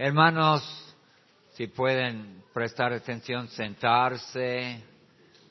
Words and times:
Hermanos, 0.00 0.62
si 1.54 1.66
pueden 1.66 2.44
prestar 2.54 2.92
atención, 2.92 3.48
sentarse, 3.48 4.80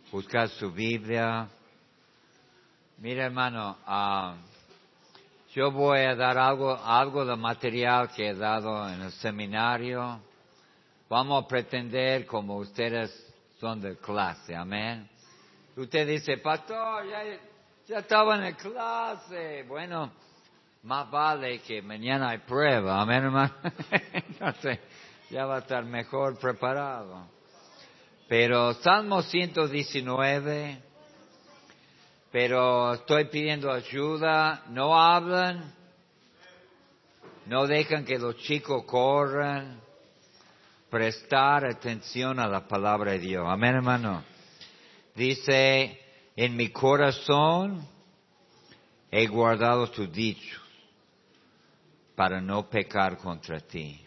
buscar 0.10 0.47
su 0.47 0.71
Biblia. 0.71 1.49
Mira, 2.99 3.25
hermano, 3.25 3.78
ah, 3.86 4.38
yo 5.54 5.69
voy 5.69 5.99
a 5.99 6.15
dar 6.15 6.37
algo, 6.37 6.73
algo 6.73 7.26
de 7.26 7.36
material 7.36 8.10
que 8.15 8.29
he 8.29 8.36
dado 8.36 8.87
en 8.87 9.01
el 9.01 9.12
seminario. 9.12 10.22
Vamos 11.09 11.44
a 11.44 11.47
pretender 11.50 12.26
como 12.26 12.55
ustedes 12.55 13.12
son 13.59 13.82
de 13.82 13.97
clase, 13.97 14.55
amén. 14.55 15.09
Usted 15.76 16.08
dice, 16.08 16.38
pastor, 16.38 17.05
ya, 17.09 17.22
ya 17.86 18.00
estaba 18.00 18.36
en 18.36 18.41
la 18.44 18.54
clase. 18.55 19.66
Bueno, 19.68 20.09
más 20.88 21.12
vale 21.12 21.59
que 21.59 21.82
mañana 21.82 22.30
hay 22.30 22.38
prueba, 22.38 23.02
amén, 23.02 23.26
hermano. 23.26 23.54
Entonces, 24.14 24.80
ya 25.30 25.46
va 25.46 25.58
a 25.58 25.60
estar 25.60 25.84
mejor 25.84 26.40
preparado. 26.40 27.27
Pero 28.30 28.73
Salmo 28.76 29.22
119, 29.22 30.82
pero 32.32 32.94
estoy 32.94 33.26
pidiendo 33.26 33.70
ayuda, 33.70 34.63
no 34.70 34.98
hablan, 34.98 35.73
no 37.48 37.68
dejan 37.68 38.05
que 38.05 38.18
los 38.18 38.38
chicos 38.38 38.85
corran, 38.85 39.82
prestar 40.90 41.66
atención 41.66 42.40
a 42.40 42.48
la 42.48 42.66
palabra 42.66 43.12
de 43.12 43.20
Dios. 43.20 43.46
Amén, 43.46 43.76
hermano. 43.76 44.24
Dice, 45.16 45.99
en 46.38 46.55
mi 46.55 46.70
corazón 46.70 47.85
he 49.12 49.27
guardado 49.27 49.91
tus 49.91 50.10
dichos 50.13 50.66
para 52.17 52.41
no 52.41 52.67
pecar 52.67 53.15
contra 53.18 53.60
ti. 53.60 54.04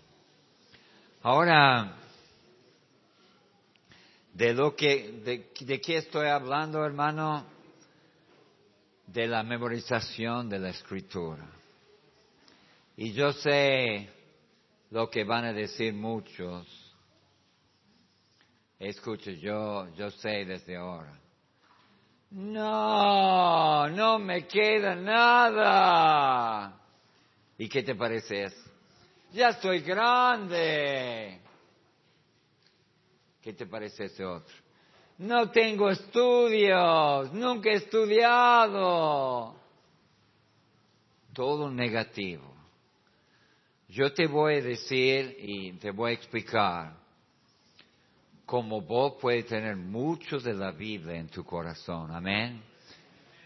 Ahora, 1.23 1.95
de 4.35 4.53
lo 4.53 4.75
que, 4.75 5.13
de, 5.25 5.53
de 5.65 5.81
qué 5.81 5.99
estoy 5.99 6.27
hablando, 6.27 6.85
hermano, 6.85 7.47
de 9.07 9.29
la 9.29 9.45
memorización 9.45 10.49
de 10.49 10.59
la 10.59 10.71
escritura. 10.71 11.47
Y 12.97 13.13
yo 13.13 13.33
sé 13.33 14.11
lo 14.91 15.09
que 15.09 15.23
van 15.23 15.45
a 15.45 15.53
decir 15.53 15.95
muchos. 15.95 16.67
Escuche, 18.77 19.39
yo, 19.39 19.87
yo 19.95 20.11
sé 20.11 20.45
desde 20.47 20.77
ahora. 20.77 21.17
No, 22.33 23.89
no 23.89 24.19
me 24.19 24.49
queda 24.49 24.97
nada. 24.97 26.80
¿Y 27.61 27.69
qué 27.69 27.83
te 27.83 27.95
parece 27.95 28.45
eso? 28.45 28.71
Ya 29.35 29.51
estoy 29.51 29.81
grande. 29.81 31.39
¿Qué 33.43 33.53
te 33.53 33.67
parece 33.67 34.07
ese 34.07 34.25
otro? 34.25 34.57
No 35.19 35.51
tengo 35.51 35.91
estudios, 35.91 37.31
nunca 37.35 37.69
he 37.69 37.75
estudiado. 37.75 39.57
Todo 41.35 41.71
negativo. 41.71 42.51
Yo 43.91 44.11
te 44.15 44.27
voy 44.27 44.55
a 44.55 44.63
decir 44.63 45.37
y 45.39 45.73
te 45.75 45.91
voy 45.91 46.13
a 46.13 46.15
explicar 46.15 46.97
cómo 48.47 48.81
vos 48.81 49.17
puedes 49.21 49.45
tener 49.45 49.77
mucho 49.77 50.39
de 50.39 50.55
la 50.55 50.71
Biblia 50.71 51.17
en 51.17 51.29
tu 51.29 51.45
corazón. 51.45 52.11
Amén. 52.11 52.63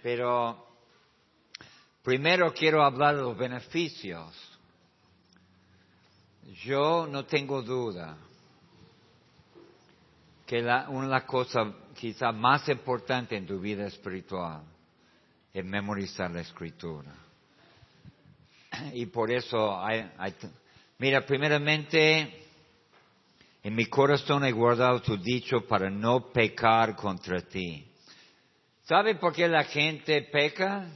Pero 0.04 0.73
primero 2.04 2.52
quiero 2.52 2.84
hablar 2.84 3.16
de 3.16 3.22
los 3.22 3.36
beneficios. 3.36 4.32
Yo 6.62 7.06
no 7.06 7.24
tengo 7.24 7.62
duda 7.62 8.16
que 10.46 10.60
la, 10.60 10.88
una 10.90 11.24
cosa 11.26 11.72
quizá 11.98 12.30
más 12.30 12.68
importante 12.68 13.36
en 13.36 13.46
tu 13.46 13.58
vida 13.58 13.86
espiritual 13.86 14.62
es 15.52 15.64
memorizar 15.64 16.30
la 16.30 16.42
escritura. 16.42 17.12
Y 18.92 19.06
por 19.06 19.30
eso, 19.30 19.82
hay, 19.82 20.04
mira, 20.98 21.24
primeramente, 21.24 22.44
en 23.62 23.74
mi 23.74 23.86
corazón 23.86 24.44
he 24.44 24.52
guardado 24.52 25.00
tu 25.00 25.16
dicho 25.16 25.66
para 25.66 25.88
no 25.88 26.30
pecar 26.32 26.94
contra 26.94 27.40
ti. 27.40 27.86
¿Sabe 28.82 29.14
por 29.14 29.32
qué 29.32 29.48
la 29.48 29.64
gente 29.64 30.20
peca? 30.30 30.86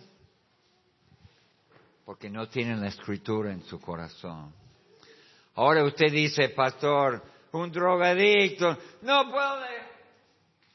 Porque 2.09 2.31
no 2.31 2.49
tienen 2.49 2.81
la 2.81 2.89
escritura 2.89 3.53
en 3.53 3.63
su 3.65 3.79
corazón. 3.79 4.51
Ahora 5.57 5.85
usted 5.85 6.11
dice, 6.11 6.49
pastor, 6.49 7.23
un 7.53 7.71
drogadicto, 7.71 8.79
no 9.03 9.31
puedo, 9.31 9.57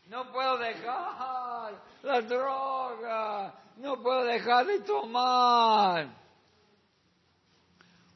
no 0.09 0.31
puedo 0.31 0.59
dejar 0.59 1.73
la 2.03 2.21
droga, 2.21 3.53
no 3.77 3.99
puedo 4.03 4.25
dejar 4.25 4.67
de 4.67 4.81
tomar. 4.81 6.07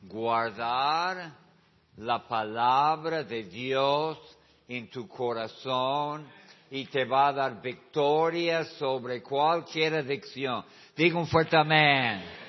Guardar 0.03 1.31
la 1.95 2.27
palabra 2.27 3.23
de 3.23 3.45
Dios 3.45 4.19
en 4.67 4.91
tu 4.91 5.07
corazón 5.07 6.27
y 6.69 6.85
te 6.85 7.03
va 7.05 7.29
a 7.29 7.33
dar 7.33 7.61
victoria 7.63 8.63
sobre 8.77 9.23
cualquier 9.23 9.95
adicción. 9.95 10.63
Diga 10.95 11.17
un 11.17 11.25
fuerte 11.25 11.57
amén. 11.57 12.46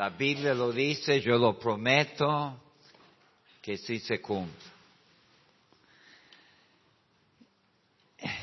La 0.00 0.08
Biblia 0.08 0.54
lo 0.54 0.72
dice, 0.72 1.20
yo 1.20 1.36
lo 1.36 1.58
prometo 1.58 2.58
que 3.60 3.76
sí 3.76 3.98
se 3.98 4.18
cumple. 4.18 4.56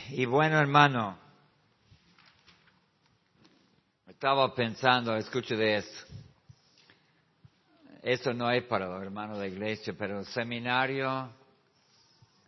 Y 0.09 0.25
bueno, 0.25 0.59
hermano, 0.59 1.17
estaba 4.07 4.53
pensando, 4.53 5.15
escuche 5.15 5.55
de 5.55 5.77
eso. 5.77 6.05
Eso 8.03 8.35
no 8.35 8.51
es 8.51 8.63
para 8.65 8.85
los 8.85 9.01
hermanos 9.01 9.39
de 9.39 9.47
la 9.47 9.51
iglesia, 9.51 9.95
pero 9.97 10.19
el 10.19 10.27
seminario, 10.27 11.27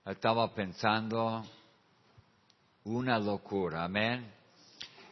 estaba 0.05 0.53
pensando 0.53 1.43
una 2.83 3.17
locura, 3.17 3.85
amén. 3.85 4.31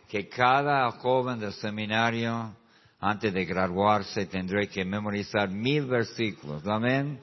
Que 0.08 0.30
cada 0.30 0.92
joven 0.92 1.40
del 1.40 1.54
seminario, 1.54 2.56
antes 3.00 3.34
de 3.34 3.46
graduarse, 3.46 4.26
tendrá 4.26 4.66
que 4.66 4.84
memorizar 4.84 5.50
mil 5.50 5.86
versículos, 5.86 6.66
amén. 6.68 7.20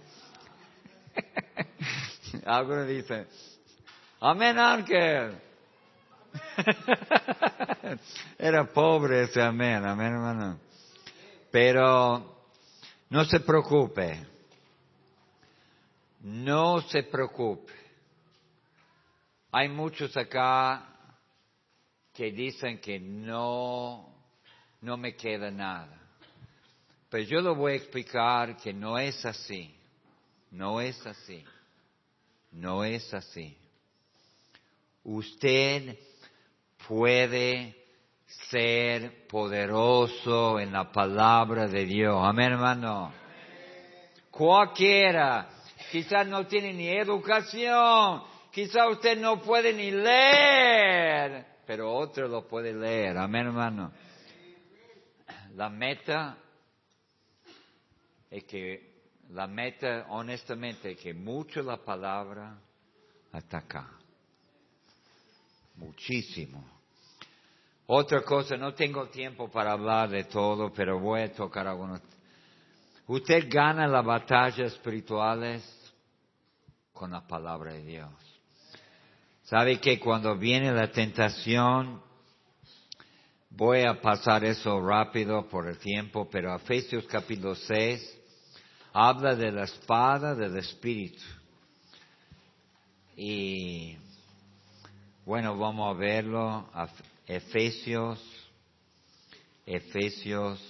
Algunos 2.47 2.89
dicen, 2.89 3.27
amén 4.21 4.59
Ángel. 4.59 5.41
Era 8.39 8.65
pobre 8.65 9.23
ese 9.23 9.41
amén, 9.41 9.85
amén 9.85 10.13
hermano. 10.13 10.59
Pero 11.51 12.35
no 13.11 13.25
se 13.25 13.41
preocupe. 13.41 14.27
No 16.21 16.81
se 16.83 17.03
preocupe. 17.03 17.73
Hay 19.53 19.69
muchos 19.69 20.17
acá 20.17 20.89
que 22.13 22.33
dicen 22.33 22.81
que 22.81 22.99
no, 22.99 24.14
no 24.85 24.99
me 24.99 25.17
queda 25.17 25.51
nada. 25.51 25.99
Pero 27.09 27.25
yo 27.25 27.41
lo 27.41 27.55
voy 27.55 27.73
a 27.73 27.77
explicar 27.77 28.57
que 28.59 28.73
no 28.73 28.99
es 28.99 29.25
así. 29.25 29.75
No 30.51 30.81
es 30.81 31.05
así. 31.07 31.43
No 32.53 32.85
es 32.85 33.13
así. 33.15 33.57
Usted 35.03 35.99
puede 36.87 37.75
ser 38.51 39.27
poderoso 39.27 40.61
en 40.61 40.73
la 40.73 40.93
palabra 40.93 41.67
de 41.67 41.87
Dios. 41.87 42.17
Amén, 42.23 42.53
hermano. 42.53 43.13
Cualquiera. 44.31 45.49
Quizás 45.91 46.27
no 46.27 46.47
tiene 46.47 46.73
ni 46.75 46.89
educación. 46.89 48.23
Quizás 48.51 48.91
usted 48.91 49.19
no 49.19 49.41
puede 49.41 49.73
ni 49.73 49.91
leer. 49.91 51.47
Pero 51.67 51.95
otro 51.95 52.29
lo 52.29 52.47
puede 52.47 52.75
leer. 52.75 53.17
Amén, 53.17 53.47
hermano. 53.47 53.93
La 55.57 55.69
meta 55.71 56.37
es 58.31 58.45
que 58.45 58.95
la 59.31 59.47
meta, 59.47 60.07
honestamente, 60.11 60.97
que 60.97 61.15
mucho 61.15 61.63
la 61.63 61.77
palabra 61.77 62.59
hasta 63.33 63.59
acá. 63.59 63.89
Muchísimo. 65.77 66.65
Otra 67.87 68.23
cosa, 68.23 68.57
no 68.57 68.75
tengo 68.75 69.09
tiempo 69.09 69.51
para 69.51 69.73
hablar 69.73 70.09
de 70.09 70.25
todo, 70.25 70.73
pero 70.73 70.99
voy 70.99 71.23
a 71.23 71.33
tocar 71.33 71.67
algunos. 71.67 72.01
Usted 73.07 73.49
gana 73.49 73.87
las 73.87 74.05
batallas 74.05 74.73
espirituales 74.73 75.63
con 76.93 77.11
la 77.11 77.27
palabra 77.27 77.75
de 77.75 77.85
Dios. 77.85 78.11
¿Sabe 79.43 79.79
que 79.79 80.01
cuando 80.01 80.37
viene 80.37 80.73
la 80.73 80.91
tentación, 80.91 82.01
voy 83.57 83.83
a 83.83 84.01
pasar 84.01 84.45
eso 84.45 84.81
rápido 84.81 85.49
por 85.49 85.69
el 85.69 85.79
tiempo, 85.79 86.29
pero 86.31 86.55
Efesios 86.55 87.05
capítulo 87.07 87.55
6, 87.55 88.21
habla 88.93 89.37
de 89.37 89.53
la 89.53 89.65
espada 89.65 90.35
del 90.35 90.57
Espíritu. 90.57 91.23
Y 93.17 93.97
bueno, 95.25 95.57
vamos 95.57 95.95
a 95.95 95.99
verlo. 95.99 96.69
Efesios, 97.27 98.21
Efesios 99.65 100.61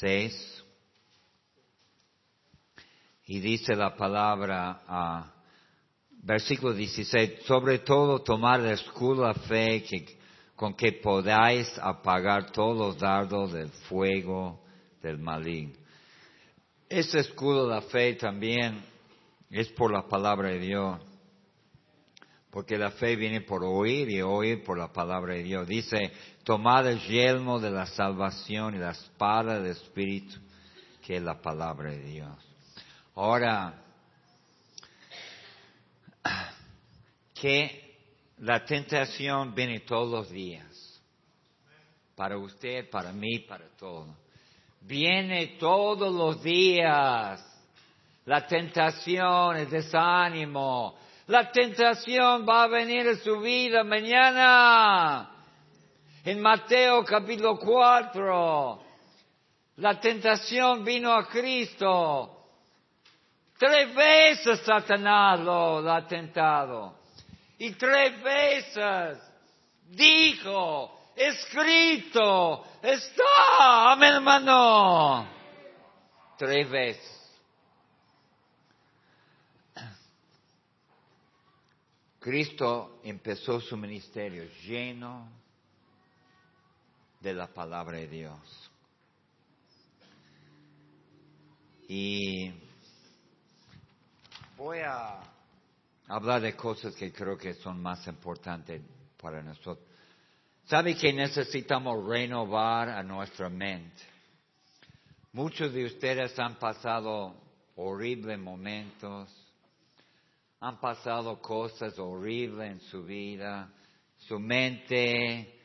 6. 0.00 0.64
Y 3.26 3.40
dice 3.40 3.74
la 3.74 3.96
palabra, 3.96 4.82
a 4.86 5.32
versículo 6.10 6.74
16, 6.74 7.44
sobre 7.46 7.78
todo 7.78 8.20
tomar 8.20 8.60
el 8.60 8.72
escudo 8.72 9.26
de 9.26 9.34
fe 9.34 9.84
con 10.56 10.74
que 10.74 10.92
podáis 10.92 11.68
apagar 11.78 12.52
todos 12.52 12.76
los 12.76 12.98
dardos 12.98 13.52
del 13.52 13.68
fuego 13.68 14.62
del 15.02 15.18
maligno. 15.18 15.74
Ese 16.88 17.20
escudo 17.20 17.68
de 17.68 17.80
fe 17.82 18.14
también 18.14 18.84
es 19.50 19.68
por 19.68 19.92
la 19.92 20.06
palabra 20.06 20.50
de 20.50 20.58
Dios. 20.58 21.00
Porque 22.50 22.76
la 22.76 22.90
fe 22.90 23.16
viene 23.16 23.40
por 23.40 23.64
oír 23.64 24.10
y 24.10 24.20
oír 24.20 24.62
por 24.62 24.78
la 24.78 24.92
palabra 24.92 25.34
de 25.34 25.42
Dios. 25.42 25.66
Dice, 25.66 26.12
tomad 26.44 26.86
el 26.86 27.00
yelmo 27.00 27.58
de 27.58 27.70
la 27.70 27.86
salvación 27.86 28.74
y 28.74 28.78
la 28.78 28.90
espada 28.90 29.58
del 29.58 29.72
Espíritu, 29.72 30.36
que 31.00 31.16
es 31.16 31.22
la 31.22 31.40
palabra 31.40 31.90
de 31.90 32.02
Dios. 32.02 32.36
Ahora, 33.14 33.82
que 37.34 37.81
la 38.38 38.64
tentación 38.64 39.54
viene 39.54 39.80
todos 39.80 40.10
los 40.10 40.30
días. 40.30 41.00
Para 42.16 42.38
usted, 42.38 42.88
para 42.90 43.12
mí, 43.12 43.40
para 43.40 43.68
todos. 43.78 44.08
Viene 44.80 45.56
todos 45.58 46.12
los 46.12 46.42
días. 46.42 47.40
La 48.24 48.46
tentación, 48.46 49.56
el 49.56 49.70
desánimo. 49.70 50.96
La 51.26 51.50
tentación 51.50 52.46
va 52.48 52.64
a 52.64 52.68
venir 52.68 53.08
a 53.08 53.16
su 53.16 53.40
vida 53.40 53.84
mañana. 53.84 55.30
En 56.24 56.40
Mateo 56.40 57.04
capítulo 57.04 57.58
4, 57.58 58.82
la 59.76 59.98
tentación 59.98 60.84
vino 60.84 61.12
a 61.12 61.26
Cristo. 61.28 62.42
Tres 63.58 63.94
veces 63.94 64.60
Satanás 64.64 65.40
lo, 65.40 65.90
ha 65.90 66.06
tentado. 66.06 67.01
Y 67.62 67.70
tres 67.74 68.20
veces 68.20 69.18
dijo, 69.90 71.12
escrito, 71.14 72.66
está, 72.82 73.92
amén 73.92 74.14
hermano. 74.14 75.28
Tres 76.36 76.68
veces. 76.68 77.32
Cristo 82.18 82.98
empezó 83.04 83.60
su 83.60 83.76
ministerio 83.76 84.42
lleno 84.64 85.28
de 87.20 87.32
la 87.32 87.46
palabra 87.46 87.98
de 87.98 88.08
Dios. 88.08 88.70
Y 91.86 92.52
voy 94.56 94.80
a 94.80 95.20
hablar 96.08 96.40
de 96.40 96.54
cosas 96.54 96.94
que 96.94 97.12
creo 97.12 97.36
que 97.36 97.54
son 97.54 97.80
más 97.80 98.06
importantes 98.06 98.82
para 99.20 99.42
nosotros. 99.42 99.86
¿Sabe 100.64 100.96
que 100.96 101.12
necesitamos 101.12 102.06
renovar 102.06 102.88
a 102.88 103.02
nuestra 103.02 103.48
mente? 103.48 104.02
Muchos 105.32 105.72
de 105.72 105.84
ustedes 105.86 106.38
han 106.38 106.56
pasado 106.58 107.34
horribles 107.76 108.38
momentos 108.38 109.30
han 110.62 110.78
pasado 110.78 111.42
cosas 111.42 111.98
horribles 111.98 112.70
en 112.70 112.80
su 112.82 113.02
vida, 113.02 113.68
su 114.16 114.38
mente 114.38 115.58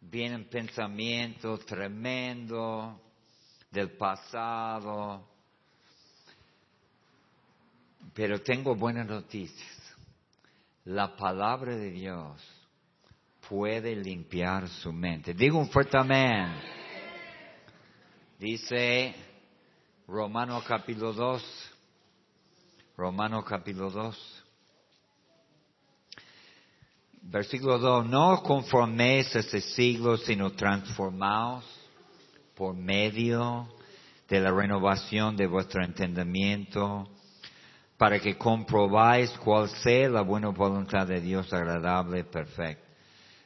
vienen 0.00 0.48
pensamientos 0.48 1.64
tremendos 1.64 2.96
del 3.70 3.92
pasado. 3.92 5.28
Pero 8.14 8.40
tengo 8.40 8.74
buenas 8.74 9.06
noticias. 9.06 9.70
La 10.84 11.16
palabra 11.16 11.76
de 11.76 11.90
Dios 11.90 12.42
puede 13.48 13.94
limpiar 13.96 14.68
su 14.68 14.92
mente. 14.92 15.34
Digo 15.34 15.58
un 15.58 15.68
fuerte 15.68 15.96
amén. 15.96 16.52
Dice 18.38 19.14
Romano 20.08 20.62
capítulo 20.66 21.12
2, 21.12 21.70
Romano 22.96 23.44
capítulo 23.44 23.90
2. 23.90 24.44
Versículo 27.22 27.78
2. 27.78 28.06
No 28.06 28.42
conforméis 28.42 29.34
a 29.36 29.38
este 29.38 29.60
siglo, 29.60 30.16
sino 30.16 30.52
transformaos 30.52 31.64
por 32.54 32.74
medio 32.74 33.68
de 34.28 34.40
la 34.40 34.50
renovación 34.50 35.36
de 35.36 35.46
vuestro 35.46 35.84
entendimiento, 35.84 37.08
para 38.02 38.18
que 38.18 38.36
comprobáis 38.36 39.30
cuál 39.38 39.68
sea 39.68 40.08
la 40.08 40.22
buena 40.22 40.48
voluntad 40.48 41.06
de 41.06 41.20
Dios 41.20 41.52
agradable 41.52 42.18
y 42.18 42.22
perfecta. 42.24 42.84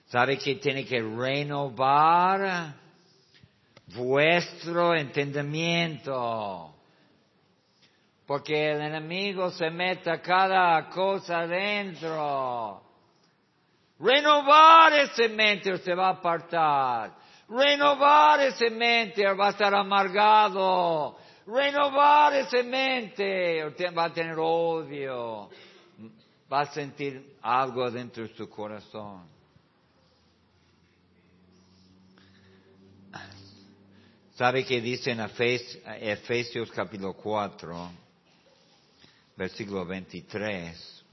¿Sabe 0.07 0.39
que 0.39 0.55
tiene 0.55 0.87
que 0.87 0.99
renovar 0.99 2.75
vuestro 3.95 4.95
entendimiento? 4.95 6.73
porque 8.27 8.73
el 8.73 8.81
enemigo 8.81 9.51
se 9.51 9.69
mete 9.69 10.19
cada 10.23 10.89
cosa 10.89 11.41
adentro. 11.41 12.83
Renovar 14.01 14.93
ese 14.95 15.29
mente 15.29 15.71
usted 15.71 15.97
va 15.97 16.07
a 16.07 16.13
apartar. 16.13 17.13
Renovar 17.47 18.41
ese 18.41 18.71
mente 18.71 19.23
va 19.35 19.49
a 19.49 19.51
estar 19.51 19.75
amargado. 19.75 21.19
Renovar 21.47 22.35
ese 22.35 22.63
mente 22.63 23.63
va 23.97 24.05
a 24.05 24.13
tener 24.13 24.37
odio. 24.39 25.49
Va 26.53 26.61
a 26.61 26.73
sentir 26.73 27.37
algo 27.43 27.91
dentro 27.91 28.27
de 28.27 28.35
su 28.35 28.49
corazón. 28.49 29.29
¿Sabe 34.35 34.65
qué 34.65 34.81
dice 34.81 35.13
en 35.13 35.21
Efesios 35.21 36.71
capítulo 36.71 37.15
4? 37.15 38.07
versículo 39.37 39.85
23, 39.85 41.05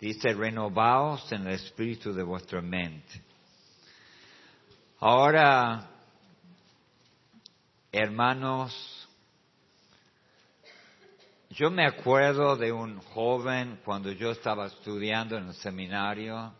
dice, 0.00 0.32
renovaos 0.34 1.30
en 1.32 1.46
el 1.46 1.54
espíritu 1.54 2.12
de 2.12 2.22
vuestra 2.24 2.60
mente. 2.60 3.22
Ahora, 4.98 5.88
hermanos, 7.92 8.97
yo 11.58 11.72
me 11.72 11.84
acuerdo 11.84 12.54
de 12.56 12.70
un 12.70 13.00
joven 13.00 13.80
cuando 13.84 14.12
yo 14.12 14.30
estaba 14.30 14.66
estudiando 14.66 15.36
en 15.36 15.48
el 15.48 15.54
seminario, 15.54 16.54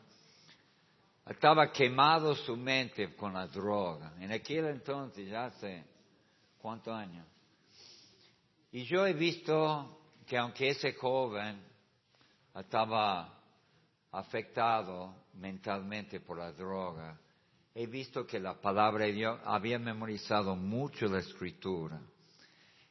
estaba 1.25 1.71
quemado 1.71 2.35
su 2.35 2.57
mente 2.57 3.15
con 3.15 3.33
la 3.33 3.47
droga. 3.47 4.15
En 4.19 4.33
aquel 4.33 4.65
entonces, 4.65 5.29
ya 5.29 5.45
hace 5.45 5.85
cuántos 6.61 6.93
años. 6.93 7.25
Y 8.73 8.87
yo 8.87 9.07
he 9.07 9.13
visto 9.13 10.01
que 10.27 10.37
aunque 10.37 10.71
ese 10.71 10.95
joven 10.95 11.63
estaba 12.57 13.39
afectado 14.11 15.15
mentalmente 15.35 16.19
por 16.19 16.39
la 16.39 16.51
droga, 16.51 17.17
he 17.73 17.87
visto 17.87 18.27
que 18.27 18.41
la 18.41 18.61
palabra 18.61 19.05
de 19.05 19.13
Dios 19.13 19.41
había 19.45 19.79
memorizado 19.79 20.57
mucho 20.57 21.07
la 21.07 21.21
escritura 21.21 22.01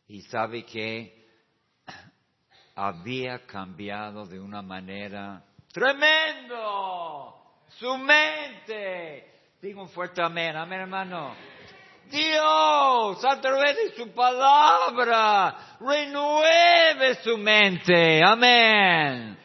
y 0.07 0.21
sabe 0.21 0.63
que 0.63 1.16
había 2.77 3.43
cambiado 3.47 4.27
de 4.27 4.39
una 4.39 4.61
manera 4.61 5.43
tremendo 5.73 7.35
su 7.69 7.97
mente. 7.97 9.33
Digo 9.59 9.81
un 9.81 9.89
fuerte 9.89 10.21
amén, 10.21 10.55
amén 10.55 10.81
hermano. 10.81 11.35
Dios, 12.11 13.25
a 13.25 13.41
través 13.41 13.75
de 13.75 13.95
su 13.95 14.13
palabra, 14.13 15.77
renueve 15.79 17.15
su 17.23 17.35
mente. 17.39 18.23
Amén. 18.23 19.35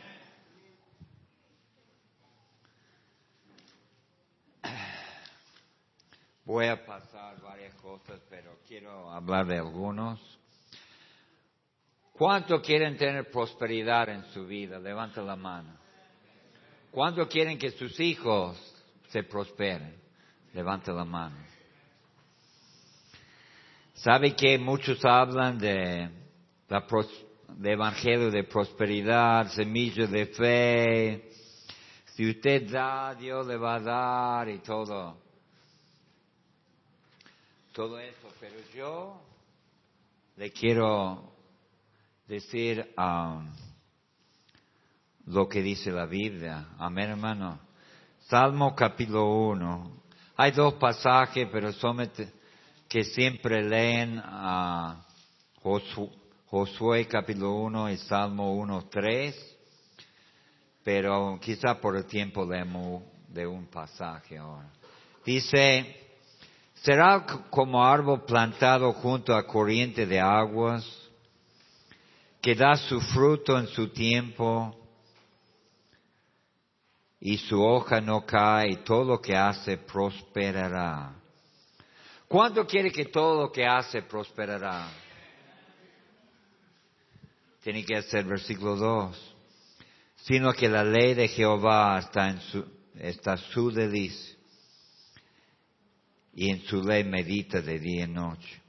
Voy 6.45 6.67
a 6.67 6.85
pasar 6.85 7.41
varias 7.41 7.75
cosas, 7.77 8.21
pero 8.29 8.59
quiero 8.69 9.11
hablar 9.11 9.47
de 9.47 9.57
algunos. 9.57 10.32
¿Cuánto 12.23 12.63
quieren 12.63 12.97
tener 12.97 13.29
prosperidad 13.33 14.09
en 14.09 14.25
su 14.27 14.47
vida? 14.47 14.79
Levanta 14.79 15.21
la 15.23 15.35
mano. 15.35 15.77
¿Cuánto 16.93 17.27
quieren 17.27 17.59
que 17.59 17.73
sus 17.73 17.99
hijos 17.99 18.57
se 19.09 19.25
prosperen? 19.25 20.01
Levanta 20.55 20.93
la 20.93 21.05
mano. 21.05 21.35
Sabe 23.95 24.37
que 24.37 24.57
muchos 24.57 25.05
hablan 25.05 25.59
de, 25.59 26.09
la 26.69 26.87
de 27.57 27.73
evangelio 27.73 28.31
de 28.31 28.45
prosperidad, 28.45 29.49
semilla 29.49 30.07
de 30.07 30.27
fe. 30.27 31.29
Si 32.15 32.31
usted 32.31 32.71
da, 32.71 33.17
Dios 33.17 33.49
le 33.49 33.57
va 33.57 33.75
a 33.75 33.81
dar 33.81 34.49
y 34.49 34.61
todo. 34.61 35.19
Todo 37.73 37.99
eso. 37.99 38.29
Pero 38.39 38.55
yo 38.73 39.21
le 40.37 40.53
quiero 40.53 41.32
decir 42.33 42.91
um, 42.97 43.47
lo 45.27 45.47
que 45.47 45.61
dice 45.61 45.91
la 45.91 46.07
Biblia. 46.07 46.69
Amén, 46.79 47.11
hermano. 47.11 47.61
Salmo 48.21 48.75
capítulo 48.75 49.51
1. 49.51 50.03
Hay 50.37 50.53
dos 50.53 50.75
pasajes, 50.75 51.47
pero 51.53 51.75
son 51.75 52.11
que 52.89 53.05
siempre 53.05 53.63
leen 53.63 54.19
a 54.25 55.05
Josué, 55.61 57.07
capítulo 57.07 57.53
1 57.53 57.91
y 57.91 57.97
Salmo 57.99 58.55
1, 58.55 58.89
3. 58.89 59.57
Pero 60.83 61.39
quizá 61.39 61.79
por 61.79 61.97
el 61.97 62.07
tiempo 62.07 62.47
leemos 62.47 63.03
de 63.29 63.47
un 63.47 63.67
pasaje 63.67 64.39
ahora. 64.39 64.73
Dice, 65.23 65.97
será 66.77 67.27
como 67.51 67.85
árbol 67.85 68.25
plantado 68.25 68.91
junto 68.95 69.35
a 69.35 69.47
corriente 69.47 70.07
de 70.07 70.19
aguas, 70.19 71.02
que 72.43 72.55
da 72.55 72.75
su 72.77 73.01
fruto 73.01 73.57
en 73.57 73.69
su 73.69 73.89
tiempo, 73.89 74.77
y 77.25 77.39
su 77.39 77.63
hoja 77.63 78.01
no 78.01 78.27
cae, 78.27 78.79
todo 78.79 79.05
lo 79.05 79.21
que 79.21 79.37
hace 79.37 79.77
prosperará. 79.77 81.15
¿Cuánto 82.27 82.67
quiere 82.67 82.91
que 82.91 83.05
todo 83.05 83.43
lo 83.43 83.53
que 83.53 83.65
hace 83.65 84.03
prosperará? 84.03 84.89
Tiene 87.63 87.85
que 87.85 88.03
ser 88.03 88.25
versículo 88.25 88.75
2. 88.75 89.35
Sino 90.17 90.53
que 90.53 90.69
la 90.69 90.83
ley 90.83 91.15
de 91.15 91.29
Jehová 91.29 92.01
está 92.01 92.31
en 92.31 92.41
su, 92.41 92.67
está 92.99 93.37
su 93.37 93.71
delicia. 93.71 94.37
Y 96.35 96.51
en 96.51 96.63
su 96.63 96.83
ley 96.83 97.05
medita 97.05 97.61
de 97.61 97.79
día 97.79 98.05
y 98.05 98.09
noche. 98.09 98.63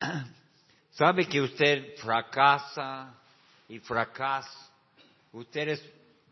¿Sabe 0.92 1.26
que 1.26 1.40
usted 1.40 1.96
fracasa 1.96 3.14
y 3.66 3.78
fracasa? 3.78 4.70
Usted 5.32 5.80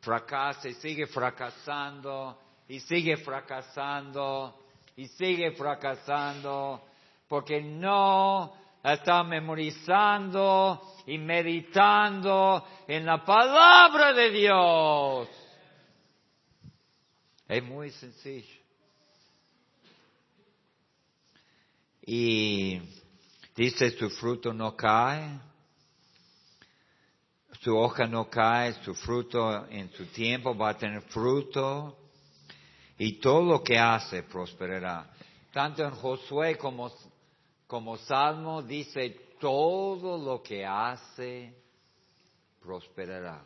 fracasa 0.00 0.68
y 0.68 0.74
sigue 0.74 1.06
fracasando 1.06 2.38
y 2.68 2.78
sigue 2.80 3.16
fracasando 3.16 4.62
y 4.96 5.06
sigue 5.08 5.52
fracasando 5.52 6.84
porque 7.26 7.62
no 7.62 8.52
está 8.84 9.24
memorizando 9.24 10.94
y 11.06 11.16
meditando 11.16 12.66
en 12.86 13.06
la 13.06 13.24
palabra 13.24 14.12
de 14.12 14.30
Dios. 14.30 15.28
Es 17.48 17.62
muy 17.62 17.90
sencillo. 17.92 18.60
Y 22.04 22.99
dice 23.64 23.90
su 23.90 24.08
fruto 24.08 24.52
no 24.52 24.74
cae 24.74 25.50
su 27.60 27.76
hoja 27.76 28.06
no 28.06 28.30
cae, 28.30 28.72
su 28.82 28.94
fruto 28.94 29.66
en 29.68 29.90
su 29.92 30.06
tiempo 30.06 30.56
va 30.56 30.70
a 30.70 30.78
tener 30.78 31.02
fruto 31.02 31.96
y 32.96 33.20
todo 33.20 33.42
lo 33.42 33.62
que 33.62 33.78
hace 33.78 34.22
prosperará. 34.22 35.10
Tanto 35.52 35.84
en 35.84 35.90
Josué 35.90 36.56
como, 36.56 36.90
como 37.66 37.98
Salmo 37.98 38.62
dice, 38.62 39.34
todo 39.38 40.16
lo 40.16 40.42
que 40.42 40.64
hace 40.64 41.54
prosperará. 42.62 43.42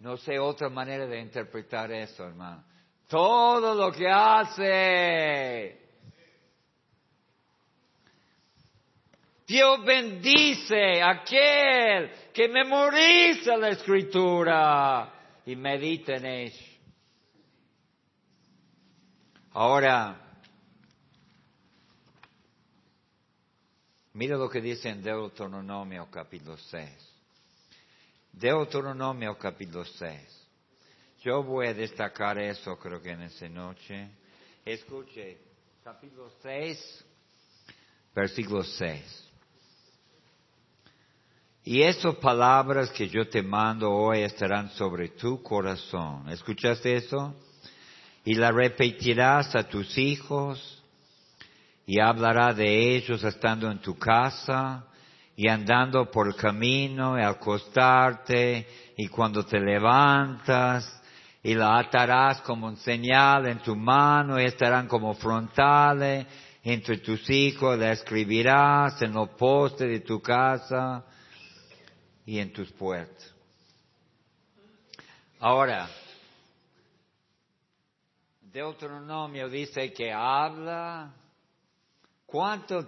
No 0.00 0.16
sé 0.16 0.38
otra 0.38 0.70
manera 0.70 1.06
de 1.06 1.20
interpretar 1.20 1.92
eso, 1.92 2.24
hermano. 2.24 2.64
Todo 3.08 3.74
lo 3.74 3.92
que 3.92 4.08
hace 4.08 5.87
Dios 9.48 9.82
bendice 9.82 11.02
aquel 11.02 12.10
que 12.34 12.48
memoriza 12.48 13.56
la 13.56 13.70
escritura 13.70 15.40
y 15.46 15.56
medita 15.56 16.16
en 16.16 16.26
ella. 16.26 16.66
Ahora, 19.52 20.36
mira 24.12 24.36
lo 24.36 24.50
que 24.50 24.60
dice 24.60 24.90
en 24.90 25.02
Deuteronomio 25.02 26.10
capítulo 26.10 26.58
6. 26.58 26.90
Deuteronomio 28.30 29.38
capítulo 29.38 29.86
6. 29.86 30.46
Yo 31.22 31.42
voy 31.42 31.68
a 31.68 31.74
destacar 31.74 32.38
eso 32.38 32.78
creo 32.78 33.00
que 33.00 33.12
en 33.12 33.22
esa 33.22 33.48
noche. 33.48 34.10
Escuche, 34.62 35.38
capítulo 35.82 36.30
6, 36.42 37.04
versículo 38.14 38.62
6. 38.62 39.27
Y 41.70 41.82
esas 41.82 42.14
palabras 42.14 42.88
que 42.92 43.10
yo 43.10 43.28
te 43.28 43.42
mando 43.42 43.92
hoy 43.92 44.20
estarán 44.20 44.70
sobre 44.70 45.10
tu 45.10 45.42
corazón. 45.42 46.26
¿Escuchaste 46.30 46.96
eso? 46.96 47.34
Y 48.24 48.36
la 48.36 48.50
repetirás 48.50 49.54
a 49.54 49.64
tus 49.64 49.98
hijos 49.98 50.82
y 51.84 52.00
hablará 52.00 52.54
de 52.54 52.96
ellos 52.96 53.22
estando 53.22 53.70
en 53.70 53.80
tu 53.80 53.98
casa 53.98 54.86
y 55.36 55.46
andando 55.46 56.10
por 56.10 56.28
el 56.28 56.36
camino 56.36 57.18
y 57.18 57.20
al 57.20 57.32
acostarte 57.32 58.66
y 58.96 59.06
cuando 59.08 59.44
te 59.44 59.60
levantas 59.60 61.02
y 61.42 61.52
la 61.52 61.80
atarás 61.80 62.40
como 62.40 62.66
un 62.66 62.78
señal 62.78 63.46
en 63.46 63.58
tu 63.58 63.76
mano 63.76 64.40
y 64.40 64.46
estarán 64.46 64.88
como 64.88 65.12
frontales 65.12 66.26
entre 66.64 66.96
tus 66.96 67.28
hijos, 67.28 67.78
la 67.78 67.92
escribirás 67.92 69.02
en 69.02 69.12
los 69.12 69.28
postes 69.36 69.86
de 69.86 70.00
tu 70.00 70.22
casa 70.22 71.04
y 72.28 72.40
en 72.40 72.52
tus 72.52 72.70
puertas. 72.72 73.34
Ahora, 75.40 75.88
Deuteronomio 78.42 79.48
dice 79.48 79.94
que 79.94 80.12
habla. 80.12 81.10
¿Cuánto, 82.26 82.86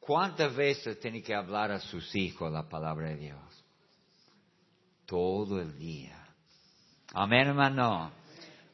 ¿Cuántas 0.00 0.52
veces 0.56 0.98
tiene 0.98 1.22
que 1.22 1.32
hablar 1.32 1.70
a 1.70 1.78
sus 1.78 2.12
hijos 2.16 2.50
la 2.50 2.68
palabra 2.68 3.10
de 3.10 3.16
Dios? 3.18 3.64
Todo 5.06 5.60
el 5.60 5.78
día. 5.78 6.26
Amén, 7.12 7.46
hermano. 7.46 8.10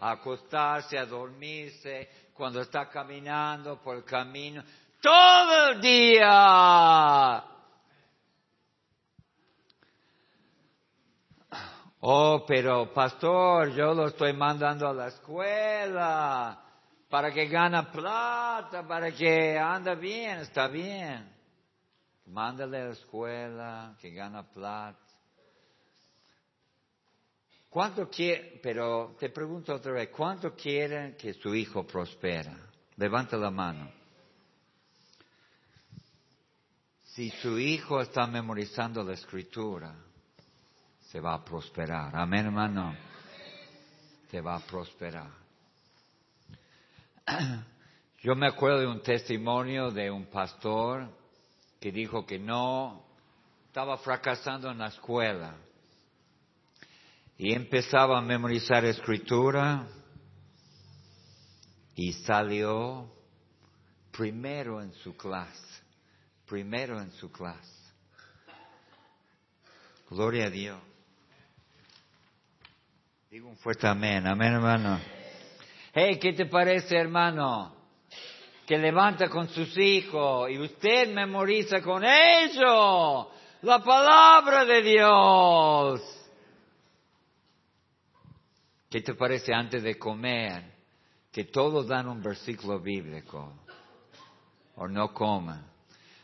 Acostarse, 0.01 0.97
a 0.97 1.05
dormirse, 1.05 2.09
cuando 2.33 2.63
está 2.63 2.89
caminando 2.89 3.79
por 3.83 3.99
el 3.99 4.05
camino. 4.05 4.65
Todo 5.03 5.73
el 5.73 5.83
día 5.83 7.60
Oh, 12.03 12.45
pero 12.47 12.93
pastor, 12.95 13.75
yo 13.75 13.93
lo 13.93 14.07
estoy 14.09 14.33
mandando 14.33 14.89
a 14.89 14.95
la 14.95 15.09
escuela 15.09 16.65
para 17.11 17.31
que 17.31 17.47
gane 17.47 17.83
plata, 17.93 18.87
para 18.87 19.13
que 19.13 19.59
anda 19.59 19.95
bien, 19.95 20.39
está 20.39 20.69
bien. 20.69 21.31
Mándale 22.27 22.81
a 22.81 22.85
la 22.87 22.93
escuela, 22.93 23.97
que 24.01 24.13
gana 24.13 24.49
plata. 24.49 24.99
¿Cuánto 27.69 28.09
quiere, 28.09 28.61
pero 28.63 29.17
te 29.19 29.29
pregunto 29.29 29.75
otra 29.75 29.93
vez, 29.93 30.09
¿cuánto 30.09 30.55
quieren 30.55 31.17
que 31.17 31.35
su 31.35 31.55
hijo 31.55 31.87
prospera? 31.87 32.57
Levanta 32.97 33.37
la 33.37 33.51
mano. 33.51 33.93
Si 37.05 37.29
su 37.31 37.59
hijo 37.59 38.01
está 38.01 38.27
memorizando 38.27 39.05
la 39.05 39.13
escritura, 39.13 39.95
se 41.11 41.21
va 41.21 41.35
a 41.35 41.45
prosperar. 41.45 42.15
Amén, 42.15 42.47
hermano. 42.47 42.95
Se 44.31 44.41
va 44.41 44.57
a 44.57 44.61
prosperar. 44.61 45.31
Yo 48.23 48.37
me 48.37 48.47
acuerdo 48.47 48.81
de 48.81 48.87
un 48.87 49.03
testimonio 49.03 49.91
de 49.91 50.09
un 50.11 50.27
pastor 50.27 51.09
que 51.81 51.91
dijo 51.91 52.25
que 52.25 52.39
no 52.39 53.05
estaba 53.67 53.99
fracasando 53.99 54.71
en 54.71 54.79
la 54.79 54.89
escuela 54.89 55.57
y 57.37 57.55
empezaba 57.55 58.19
a 58.19 58.23
memorizar 58.23 58.85
escritura 58.85 59.89
y 61.97 62.13
salió 62.13 63.11
primero 64.13 64.81
en 64.81 64.93
su 64.93 65.17
clase, 65.17 65.83
primero 66.47 67.01
en 67.01 67.11
su 67.13 67.33
clase. 67.33 67.81
Gloria 70.09 70.47
a 70.47 70.51
Dios. 70.51 70.90
Digo 73.31 73.49
un 73.49 73.57
fuerte 73.59 73.87
amén, 73.87 74.27
amén 74.27 74.55
hermano. 74.55 74.99
Hey, 75.95 76.19
¿qué 76.21 76.33
te 76.33 76.47
parece 76.47 76.97
hermano? 76.97 77.77
que 78.67 78.77
levanta 78.77 79.29
con 79.29 79.49
sus 79.49 79.79
hijos 79.79 80.51
y 80.51 80.59
usted 80.59 81.15
memoriza 81.15 81.81
con 81.81 82.05
ellos 82.05 83.29
la 83.63 83.85
palabra 83.85 84.65
de 84.65 84.83
Dios. 84.83 86.01
¿Qué 88.91 89.01
te 89.01 89.15
parece 89.15 89.55
antes 89.55 89.85
de 89.85 89.97
comer? 89.97 90.65
Que 91.31 91.45
todos 91.45 91.87
dan 91.87 92.09
un 92.09 92.21
versículo 92.21 92.81
bíblico. 92.81 93.61
O 94.75 94.89
no 94.89 95.15
coman. 95.15 95.65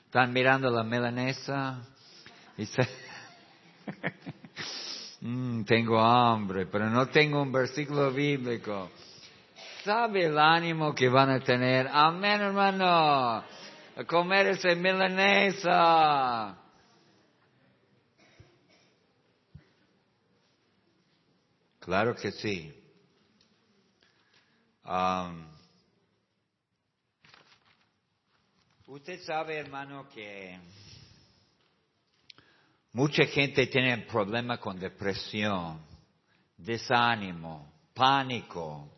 Están 0.06 0.32
mirando 0.32 0.70
la 0.70 0.82
melanesa 0.82 1.86
y 2.58 2.66
se... 2.66 2.82
Mm, 5.26 5.64
tengo 5.64 5.98
hambre, 5.98 6.66
pero 6.66 6.88
no 6.88 7.08
tengo 7.08 7.42
un 7.42 7.50
versículo 7.50 8.12
bíblico. 8.12 8.92
¿Sabe 9.82 10.26
el 10.26 10.38
ánimo 10.38 10.94
que 10.94 11.08
van 11.08 11.30
a 11.30 11.40
tener? 11.40 11.88
Amén, 11.90 12.40
hermano. 12.40 12.86
A 12.86 14.04
comer 14.06 14.46
ese 14.46 14.76
milanesa. 14.76 16.56
Claro 21.80 22.14
que 22.14 22.30
sí. 22.30 22.72
Um, 24.84 25.44
usted 28.86 29.20
sabe, 29.22 29.58
hermano, 29.58 30.08
que 30.08 30.56
mucha 32.96 33.24
gente 33.26 33.68
tiene 33.68 33.98
problemas 33.98 34.58
con 34.58 34.78
depresión, 34.78 35.80
desánimo, 36.56 37.72
pánico 37.94 38.90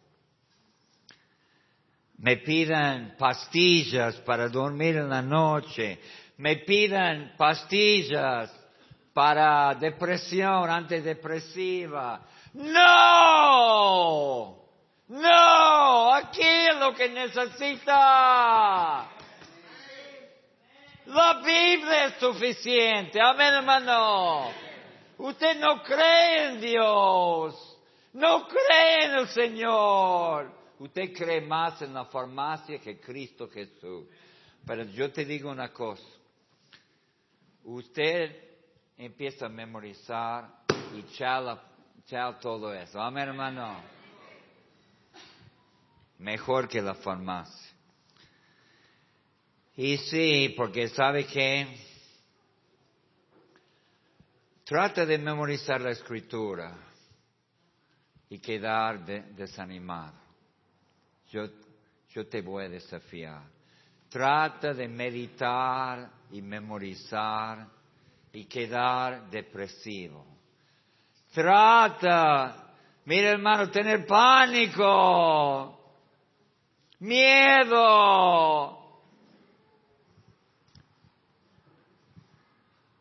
me 2.18 2.38
pidan 2.38 3.14
pastillas 3.16 4.16
para 4.16 4.48
dormir 4.48 4.96
en 4.96 5.08
la 5.08 5.22
noche, 5.22 6.00
me 6.38 6.56
pidan 6.56 7.34
pastillas 7.36 8.52
para 9.12 9.74
depresión 9.74 10.68
antidepresiva. 10.68 12.20
No, 12.54 14.56
no, 15.08 16.14
aquí 16.14 16.42
es 16.42 16.76
lo 16.78 16.94
que 16.94 17.08
necesita. 17.08 19.08
La 21.08 21.40
Biblia 21.42 22.06
es 22.06 22.14
suficiente. 22.20 23.18
Amén, 23.18 23.54
hermano. 23.54 24.50
Usted 25.16 25.58
no 25.58 25.82
cree 25.82 26.48
en 26.48 26.60
Dios. 26.60 27.78
No 28.12 28.46
cree 28.46 29.06
en 29.06 29.12
el 29.12 29.28
Señor. 29.28 30.52
Usted 30.78 31.14
cree 31.14 31.40
más 31.40 31.80
en 31.80 31.94
la 31.94 32.04
farmacia 32.04 32.78
que 32.78 33.00
Cristo 33.00 33.48
Jesús. 33.48 34.06
Pero 34.66 34.84
yo 34.84 35.10
te 35.10 35.24
digo 35.24 35.50
una 35.50 35.72
cosa. 35.72 36.06
Usted 37.64 38.36
empieza 38.98 39.46
a 39.46 39.48
memorizar 39.48 40.46
y 40.94 41.02
chala, 41.14 41.62
todo 42.38 42.74
eso. 42.74 43.00
Amén, 43.00 43.28
hermano. 43.28 43.80
Mejor 46.18 46.68
que 46.68 46.82
la 46.82 46.94
farmacia. 46.94 47.67
Y 49.80 49.96
sí, 49.96 50.54
porque 50.56 50.88
sabe 50.88 51.24
que 51.24 51.68
trata 54.64 55.06
de 55.06 55.18
memorizar 55.18 55.80
la 55.80 55.92
escritura 55.92 56.76
y 58.28 58.40
quedar 58.40 59.04
desanimado 59.04 60.18
yo, 61.30 61.46
yo 62.10 62.26
te 62.26 62.42
voy 62.42 62.64
a 62.64 62.68
desafiar. 62.68 63.42
Trata 64.08 64.74
de 64.74 64.88
meditar 64.88 66.10
y 66.32 66.42
memorizar 66.42 67.68
y 68.32 68.46
quedar 68.46 69.30
depresivo. 69.30 70.26
Trata, 71.32 72.72
mira 73.04 73.30
hermano, 73.30 73.70
tener 73.70 74.04
pánico, 74.04 75.94
miedo. 76.98 78.77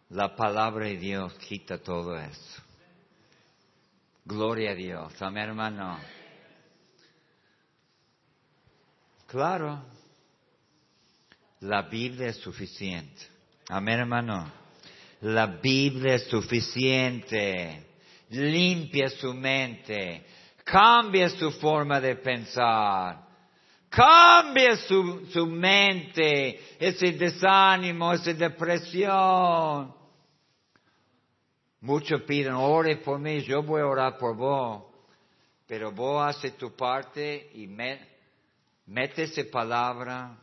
La 0.09 0.35
palabra 0.35 0.85
de 0.85 0.97
Dios 0.97 1.33
quita 1.33 1.77
todo 1.79 2.17
eso. 2.17 2.61
Gloria 4.23 4.71
a 4.71 4.75
Dios. 4.75 5.21
Amén, 5.21 5.49
hermano. 5.49 5.99
Claro, 9.27 9.83
la 11.59 11.81
Biblia 11.81 12.27
es 12.27 12.37
suficiente. 12.37 13.21
Amén, 13.67 13.99
hermano. 13.99 14.49
La 15.21 15.47
Biblia 15.47 16.15
es 16.15 16.27
suficiente. 16.27 17.85
Limpia 18.29 19.09
su 19.09 19.33
mente. 19.33 20.25
Cambia 20.63 21.29
su 21.29 21.51
forma 21.51 21.99
de 21.99 22.15
pensar. 22.15 23.27
Cambia 23.89 24.75
su, 24.75 25.27
su 25.31 25.47
mente, 25.47 26.77
ese 26.79 27.13
desánimo, 27.13 28.13
esa 28.13 28.33
depresión. 28.33 29.96
Muchos 31.81 32.21
piden, 32.23 32.53
ore 32.53 32.97
por 32.97 33.19
mí, 33.19 33.41
yo 33.41 33.63
voy 33.63 33.81
a 33.81 33.87
orar 33.87 34.17
por 34.17 34.35
vos. 34.35 34.83
Pero 35.67 35.91
vos 35.91 36.23
haces 36.25 36.57
tu 36.57 36.75
parte 36.75 37.51
y 37.53 37.67
me, 37.67 38.17
Mete 38.87 39.23
esa 39.23 39.43
palabra 39.51 40.37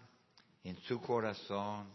en 0.62 0.76
su 0.82 1.00
corazón 1.00 1.88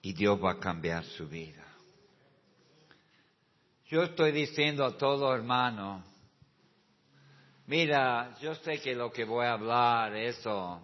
y 0.00 0.14
Dios 0.14 0.42
va 0.42 0.52
a 0.52 0.58
cambiar 0.58 1.04
su 1.04 1.28
vida. 1.28 1.62
Yo 3.88 4.02
estoy 4.02 4.32
diciendo 4.32 4.82
a 4.86 4.96
todo 4.96 5.34
hermano, 5.34 6.02
mira, 7.66 8.34
yo 8.40 8.54
sé 8.54 8.80
que 8.80 8.94
lo 8.94 9.12
que 9.12 9.24
voy 9.24 9.44
a 9.44 9.52
hablar, 9.52 10.16
eso 10.16 10.80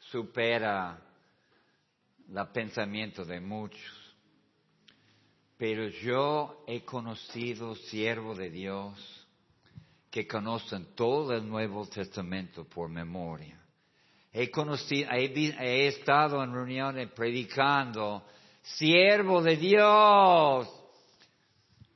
supera 0.00 1.00
el 2.28 2.48
pensamiento 2.48 3.24
de 3.24 3.38
muchos, 3.38 3.97
pero 5.58 5.88
yo 5.88 6.62
he 6.68 6.84
conocido 6.84 7.74
siervo 7.74 8.36
de 8.36 8.48
Dios 8.48 9.26
que 10.08 10.26
conocen 10.26 10.94
todo 10.94 11.34
el 11.34 11.46
Nuevo 11.46 11.84
Testamento 11.86 12.64
por 12.64 12.88
memoria. 12.88 13.58
He 14.32 14.50
conocido, 14.50 15.10
he, 15.10 15.88
estado 15.88 16.42
en 16.44 16.54
reuniones 16.54 17.10
predicando, 17.10 18.24
siervo 18.62 19.42
de 19.42 19.56
Dios, 19.56 20.68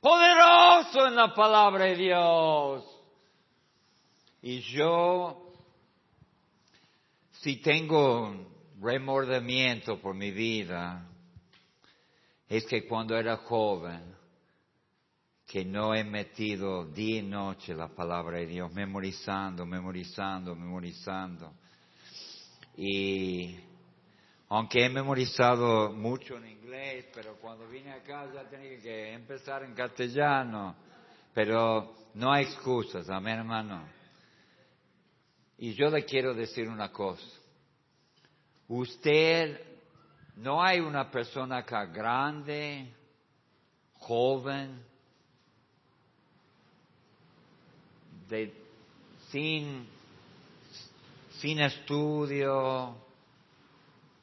poderoso 0.01 1.07
en 1.07 1.15
la 1.15 1.33
palabra 1.33 1.85
de 1.85 1.95
Dios. 1.95 2.83
Y 4.41 4.59
yo, 4.59 5.53
si 7.31 7.61
tengo 7.61 8.35
remordimiento 8.81 10.01
por 10.01 10.13
mi 10.15 10.31
vida, 10.31 11.07
es 12.57 12.65
que 12.65 12.85
cuando 12.85 13.17
era 13.17 13.37
joven, 13.37 14.13
que 15.47 15.65
no 15.65 15.95
he 15.95 16.03
metido 16.03 16.85
día 16.85 17.17
y 17.17 17.23
noche 17.23 17.73
la 17.73 17.87
palabra 17.87 18.37
de 18.37 18.45
Dios, 18.45 18.71
memorizando, 18.71 19.65
memorizando, 19.65 20.55
memorizando. 20.55 21.51
Y 22.77 23.57
aunque 24.49 24.85
he 24.85 24.89
memorizado 24.89 25.91
mucho 25.93 26.37
en 26.37 26.47
inglés, 26.47 27.05
pero 27.15 27.37
cuando 27.37 27.67
vine 27.67 27.91
acá 27.91 28.31
ya 28.31 28.47
tenía 28.47 28.79
que 28.79 29.13
empezar 29.13 29.63
en 29.63 29.73
castellano. 29.73 30.75
Pero 31.33 31.95
no 32.13 32.31
hay 32.31 32.43
excusas, 32.43 33.09
amén 33.09 33.39
hermano. 33.39 33.83
Y 35.57 35.73
yo 35.73 35.89
le 35.89 36.05
quiero 36.05 36.35
decir 36.35 36.69
una 36.69 36.91
cosa. 36.91 37.25
Usted, 38.67 39.72
no 40.37 40.63
hay 40.63 40.79
una 40.79 41.09
persona 41.09 41.57
acá 41.57 41.85
grande, 41.85 42.91
joven, 43.99 44.83
sin, 49.29 49.87
sin 51.39 51.59
estudio, 51.59 52.95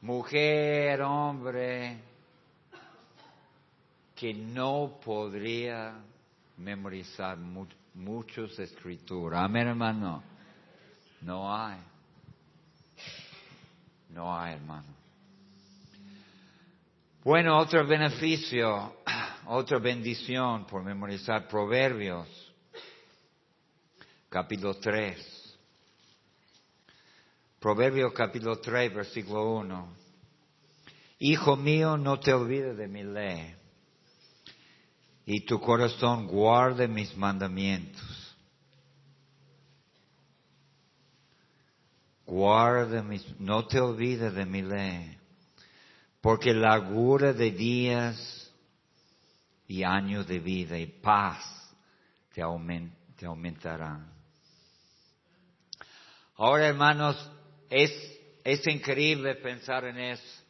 mujer, 0.02 1.02
hombre, 1.02 1.98
que 4.16 4.34
no 4.34 4.98
podría 5.04 5.94
memorizar 6.56 7.38
muchos 7.94 8.58
escrituras. 8.58 9.42
Amén, 9.42 9.68
hermano. 9.68 10.22
No 11.22 11.54
hay. 11.54 11.78
No 14.10 14.36
hay, 14.36 14.54
hermano. 14.54 14.99
Bueno, 17.22 17.58
otro 17.58 17.86
beneficio, 17.86 18.94
otra 19.46 19.78
bendición 19.78 20.66
por 20.66 20.82
memorizar 20.82 21.46
proverbios 21.48 22.26
capítulo 24.30 24.78
3. 24.78 25.58
Proverbio 27.58 28.10
capítulo 28.14 28.58
3, 28.58 28.94
versículo 28.94 29.52
1. 29.58 29.96
Hijo 31.18 31.56
mío, 31.56 31.98
no 31.98 32.18
te 32.18 32.32
olvides 32.32 32.78
de 32.78 32.88
mi 32.88 33.02
ley, 33.02 33.54
y 35.26 35.44
tu 35.44 35.60
corazón 35.60 36.26
guarde 36.26 36.88
mis 36.88 37.14
mandamientos. 37.18 38.34
Guarde 42.24 43.02
mis, 43.02 43.38
no 43.38 43.66
te 43.66 43.78
olvides 43.78 44.32
de 44.32 44.46
mi 44.46 44.62
ley, 44.62 45.19
porque 46.20 46.52
largura 46.52 47.32
de 47.32 47.50
días 47.50 48.52
y 49.66 49.84
años 49.84 50.26
de 50.26 50.38
vida 50.38 50.78
y 50.78 50.86
paz 50.86 51.38
te, 52.34 52.42
aumentarán. 52.42 54.12
Ahora, 56.36 56.68
hermanos, 56.68 57.30
es, 57.68 57.90
es 58.44 58.66
increíble 58.66 59.34
pensar 59.36 59.84
en 59.84 59.98
eso. 59.98 60.40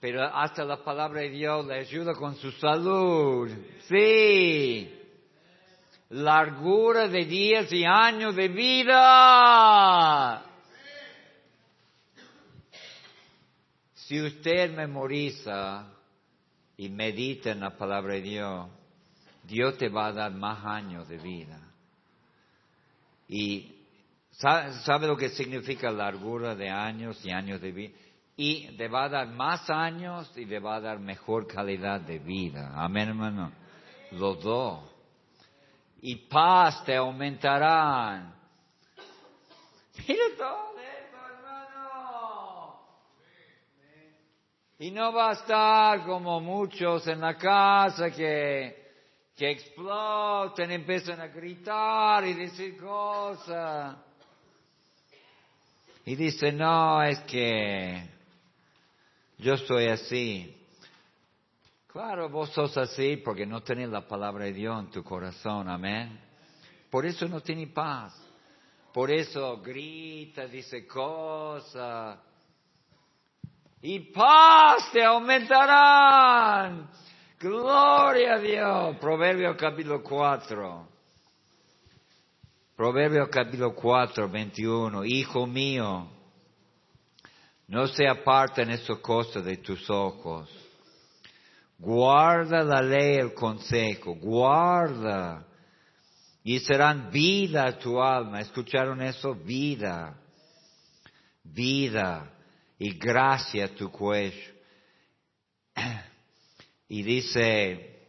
Pero 0.00 0.22
hasta 0.22 0.64
la 0.64 0.82
palabra 0.82 1.20
de 1.20 1.30
Dios 1.30 1.66
le 1.66 1.80
ayuda 1.80 2.14
con 2.14 2.36
su 2.36 2.50
salud. 2.52 3.50
Sí. 3.88 4.96
Largura 6.08 7.08
de 7.08 7.24
días 7.26 7.70
y 7.72 7.84
años 7.84 8.34
de 8.34 8.48
vida. 8.48 10.49
Si 14.10 14.20
usted 14.20 14.74
memoriza 14.74 15.86
y 16.76 16.88
medita 16.88 17.52
en 17.52 17.60
la 17.60 17.76
palabra 17.76 18.14
de 18.14 18.22
Dios, 18.22 18.68
Dios 19.44 19.78
te 19.78 19.88
va 19.88 20.08
a 20.08 20.12
dar 20.12 20.32
más 20.32 20.66
años 20.66 21.08
de 21.08 21.16
vida. 21.16 21.60
Y 23.28 23.72
¿sabe, 24.32 25.06
lo 25.06 25.16
que 25.16 25.28
significa 25.28 25.92
largura 25.92 26.56
de 26.56 26.68
años 26.68 27.24
y 27.24 27.30
años 27.30 27.60
de 27.60 27.70
vida? 27.70 27.94
y 28.36 28.76
te 28.76 28.88
va 28.88 29.04
a 29.04 29.08
dar 29.10 29.28
más 29.28 29.70
años 29.70 30.32
y 30.34 30.44
te 30.44 30.58
va 30.58 30.76
a 30.76 30.80
dar 30.80 30.98
mejor 30.98 31.46
calidad 31.46 32.00
de 32.00 32.18
vida. 32.18 32.72
Amén, 32.74 33.10
hermano. 33.10 33.52
Los 34.10 34.42
dos. 34.42 34.90
Y 36.02 36.16
paz 36.26 36.84
te 36.84 36.96
aumentarán. 36.96 38.34
Mira 40.08 40.24
todo 40.36 40.80
esto, 40.80 41.16
hermano. 41.28 41.50
Y 44.80 44.90
no 44.92 45.12
va 45.12 45.28
a 45.28 45.32
estar 45.34 46.06
como 46.06 46.40
muchos 46.40 47.06
en 47.06 47.20
la 47.20 47.36
casa 47.36 48.10
que, 48.10 48.92
que 49.36 49.50
explotan, 49.50 50.70
empiezan 50.70 51.20
a 51.20 51.26
gritar 51.26 52.26
y 52.26 52.32
decir 52.32 52.78
cosas. 52.78 53.98
Y 56.06 56.16
dice, 56.16 56.50
no, 56.52 57.02
es 57.02 57.18
que 57.20 58.08
yo 59.36 59.58
soy 59.58 59.88
así. 59.88 60.66
Claro, 61.88 62.30
vos 62.30 62.48
sos 62.48 62.74
así 62.78 63.18
porque 63.18 63.44
no 63.44 63.62
tenés 63.62 63.90
la 63.90 64.08
palabra 64.08 64.46
de 64.46 64.54
Dios 64.54 64.80
en 64.80 64.90
tu 64.90 65.04
corazón, 65.04 65.68
amén. 65.68 66.18
Por 66.88 67.04
eso 67.04 67.28
no 67.28 67.42
tienes 67.42 67.68
paz. 67.68 68.18
Por 68.94 69.10
eso 69.10 69.60
grita, 69.60 70.46
dice 70.46 70.86
cosas. 70.86 72.29
Y 73.82 74.12
paz 74.12 74.90
te 74.92 75.02
aumentarán. 75.02 76.90
Gloria 77.38 78.34
a 78.34 78.38
Dios. 78.38 78.96
Proverbio 78.98 79.56
capítulo 79.56 80.02
4. 80.02 80.88
Proverbio 82.76 83.30
capítulo 83.30 83.74
4, 83.74 84.28
21. 84.28 85.04
Hijo 85.06 85.46
mío, 85.46 86.08
no 87.68 87.86
se 87.86 88.06
aparten 88.06 88.70
esas 88.70 88.98
cosas 88.98 89.44
de 89.44 89.56
tus 89.56 89.88
ojos. 89.88 90.50
Guarda 91.78 92.62
la 92.62 92.82
ley, 92.82 93.16
el 93.16 93.32
consejo, 93.32 94.14
guarda. 94.16 95.46
Y 96.44 96.58
serán 96.58 97.10
vida 97.10 97.64
a 97.64 97.78
tu 97.78 97.98
alma. 97.98 98.40
¿Escucharon 98.40 99.00
eso? 99.00 99.34
Vida. 99.34 100.18
Vida 101.42 102.30
y 102.80 102.98
gracia 102.98 103.66
a 103.66 103.74
tu 103.74 103.90
cuello. 103.92 104.54
Y 106.88 107.04
dice, 107.04 108.00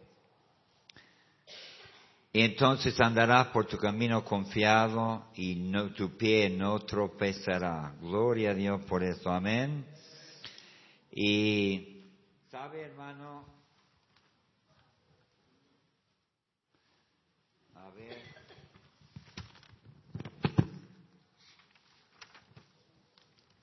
y 2.33 2.41
entonces 2.41 2.99
andarás 2.99 3.47
por 3.49 3.67
tu 3.67 3.77
camino 3.77 4.25
confiado 4.25 5.27
y 5.35 5.55
no, 5.55 5.93
tu 5.93 6.17
pie 6.17 6.49
no 6.49 6.79
tropezará. 6.79 7.93
Gloria 8.01 8.51
a 8.51 8.53
Dios 8.55 8.83
por 8.85 9.03
eso. 9.03 9.29
Amén. 9.29 9.85
Y, 11.11 12.05
¿sabe 12.49 12.81
hermano? 12.81 13.45
A 17.75 17.89
ver. 17.91 18.17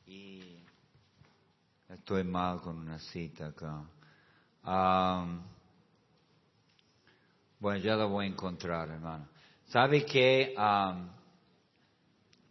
Y 0.07 0.59
estoy 2.09 2.25
mal 2.25 2.59
con 2.63 2.79
una 2.79 2.99
cita 2.99 3.49
acá. 3.49 3.85
Um, 4.65 5.43
bueno, 7.61 7.85
ya 7.85 7.97
lo 7.97 8.09
voy 8.09 8.25
a 8.25 8.29
encontrar, 8.29 8.89
hermano. 8.89 9.29
¿Sabe 9.67 10.07
que 10.07 10.55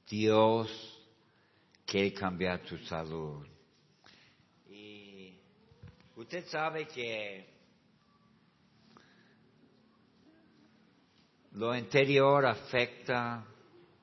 Dios 0.08 0.70
quiere 1.88 2.14
cambiar 2.14 2.60
tu 2.66 2.78
salud? 2.86 3.48
Y 4.70 5.40
usted 6.16 6.46
sabe 6.50 6.88
que 6.88 7.50
lo 11.54 11.76
interior 11.76 12.46
afecta 12.46 13.44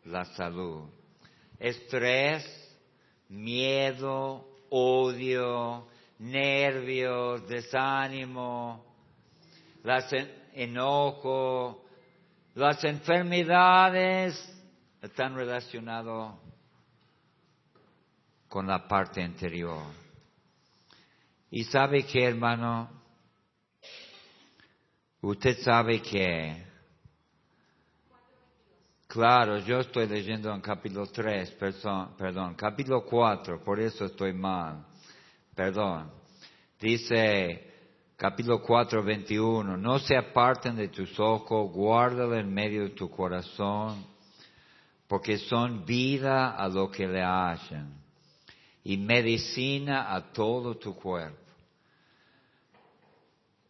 la 0.07 0.25
salud. 0.35 0.88
Estrés, 1.61 2.45
miedo, 3.29 4.54
odio, 4.76 5.87
nervios, 6.18 7.46
desánimo, 7.46 8.84
las 9.84 10.12
enojo, 10.52 11.84
las 12.54 12.82
enfermedades 12.82 14.34
están 15.00 15.37
relacionadas 15.37 16.34
con 18.48 18.66
la 18.66 18.88
parte 18.88 19.22
anterior. 19.22 19.84
Y 21.52 21.62
sabe 21.62 22.04
que, 22.04 22.24
hermano, 22.24 22.90
usted 25.20 25.56
sabe 25.60 26.02
que, 26.02 26.66
claro, 29.14 29.59
yo 29.59 29.79
estoy 29.79 30.09
leyendo 30.09 30.53
en 30.53 30.61
capítulo 30.61 31.07
3, 31.07 31.53
perdón, 32.18 32.57
capítulo 32.57 33.05
4, 33.05 33.62
por 33.62 33.79
eso 33.79 34.07
estoy 34.07 34.33
mal, 34.33 34.85
perdón. 35.55 36.11
Dice, 36.81 37.72
capítulo 38.16 38.61
4, 38.61 39.05
21, 39.05 39.77
no 39.77 40.00
se 40.00 40.16
aparten 40.16 40.74
de 40.74 40.88
tus 40.88 41.16
ojos, 41.20 41.70
guárdalo 41.70 42.35
en 42.35 42.53
medio 42.53 42.83
de 42.83 42.90
tu 42.90 43.09
corazón, 43.09 44.05
porque 45.07 45.38
son 45.38 45.85
vida 45.85 46.57
a 46.57 46.66
lo 46.66 46.90
que 46.90 47.07
le 47.07 47.22
hacen 47.22 47.94
y 48.83 48.96
medicina 48.96 50.12
a 50.12 50.33
todo 50.33 50.74
tu 50.77 50.92
cuerpo. 50.92 51.38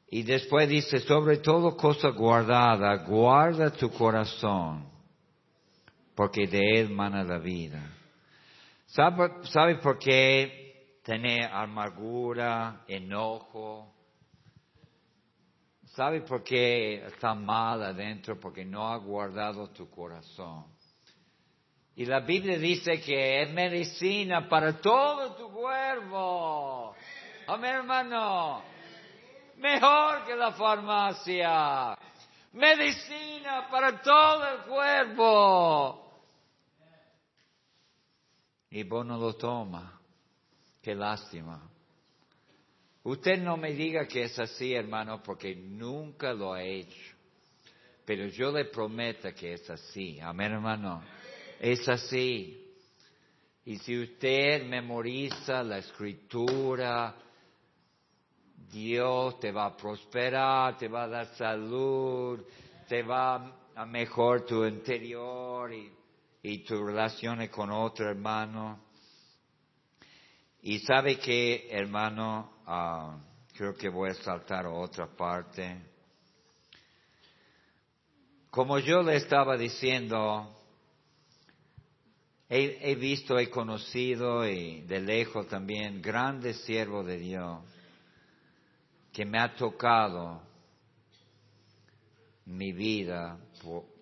Y 0.09 0.23
después 0.23 0.71
dice, 0.71 1.01
sobre 1.01 1.37
todo 1.37 1.77
cosa 1.77 2.09
guardada, 2.09 3.05
guarda 3.05 3.71
tu 3.71 3.91
corazón, 3.91 4.94
porque 6.15 6.47
de 6.47 6.81
él 6.81 6.91
mana 6.91 7.25
la 7.25 7.39
vida. 7.39 7.83
¿Sabe, 8.87 9.45
sabe 9.45 9.77
por 9.77 9.99
qué 9.99 11.01
tener 11.03 11.45
amargura, 11.53 12.85
enojo, 12.89 13.95
¿Sabe 15.95 16.23
por 16.23 16.43
qué 16.43 17.07
está 17.07 17.35
mal 17.35 17.81
adentro? 17.81 18.39
Porque 18.41 18.65
no 18.65 18.89
ha 18.89 18.97
guardado 18.97 19.71
tu 19.71 19.89
corazón. 19.89 20.65
Y 21.95 22.05
la 22.05 22.19
Biblia 22.19 22.59
dice 22.59 23.01
que 23.01 23.43
es 23.43 23.53
medicina 23.53 24.49
para 24.49 24.81
todo 24.81 25.37
tu 25.37 25.53
cuerpo. 25.53 26.97
Amén, 27.47 27.77
hermano. 27.77 28.63
Mejor 29.59 30.25
que 30.25 30.35
la 30.35 30.51
farmacia. 30.51 31.97
Medicina 32.55 33.69
para 33.71 34.03
todo 34.03 34.49
el 34.49 34.61
cuerpo. 34.63 36.04
Y 38.75 38.83
vos 38.83 39.07
no 39.07 39.17
lo 39.17 39.35
tomas. 39.35 39.89
Qué 40.83 40.97
lástima. 40.97 41.63
Usted 43.05 43.41
no 43.41 43.57
me 43.57 43.73
diga 43.73 44.05
que 44.09 44.25
es 44.25 44.37
así, 44.37 44.75
hermano, 44.75 45.23
porque 45.23 45.55
nunca 45.55 46.33
lo 46.33 46.55
ha 46.55 46.63
hecho. 46.65 47.15
Pero 48.05 48.27
yo 48.27 48.51
le 48.51 48.65
prometo 48.65 49.33
que 49.33 49.53
es 49.53 49.71
así. 49.71 50.19
Amén, 50.19 50.55
hermano. 50.55 51.05
Es 51.61 51.89
así. 51.89 52.75
Y 53.65 53.77
si 53.77 53.97
usted 53.97 54.67
memoriza 54.67 55.63
la 55.63 55.79
escritura, 55.79 57.15
Dios 58.73 59.39
te 59.39 59.53
va 59.53 59.67
a 59.67 59.77
prosperar, 59.77 60.77
te 60.79 60.89
va 60.89 61.05
a 61.05 61.09
dar 61.09 61.27
salud, 61.37 62.45
te 62.89 63.05
va 63.05 63.71
a 63.73 63.87
mejorar 63.87 64.45
tu 64.45 64.65
interior 64.65 65.73
y, 65.73 65.93
y 66.45 66.59
tu 66.59 66.85
relaciones 66.85 67.49
con 67.49 67.71
otro 67.71 68.07
hermano. 68.07 68.79
Y 70.61 70.79
sabe 70.81 71.19
que, 71.19 71.69
hermano, 71.71 72.53
ah, 72.67 73.19
creo 73.55 73.75
que 73.75 73.89
voy 73.89 74.11
a 74.11 74.15
saltar 74.15 74.67
a 74.67 74.71
otra 74.71 75.07
parte. 75.07 75.81
Como 78.51 78.79
yo 78.79 79.03
le 79.03 79.17
estaba 79.17 79.57
diciendo, 79.57 80.55
he, 82.51 82.91
he 82.91 82.95
visto, 82.95 83.39
he 83.39 83.49
conocido 83.49 84.47
y 84.47 84.83
de 84.83 85.01
lejos 85.01 85.49
también 85.49 86.03
grandes 86.03 86.61
siervos 86.65 87.07
de 87.07 87.17
Dios 87.17 87.61
que 89.15 89.25
me 89.25 89.39
ha 89.39 89.55
tocado 89.55 90.43
mi 92.45 92.73
vida 92.73 93.39
por, 93.63 93.94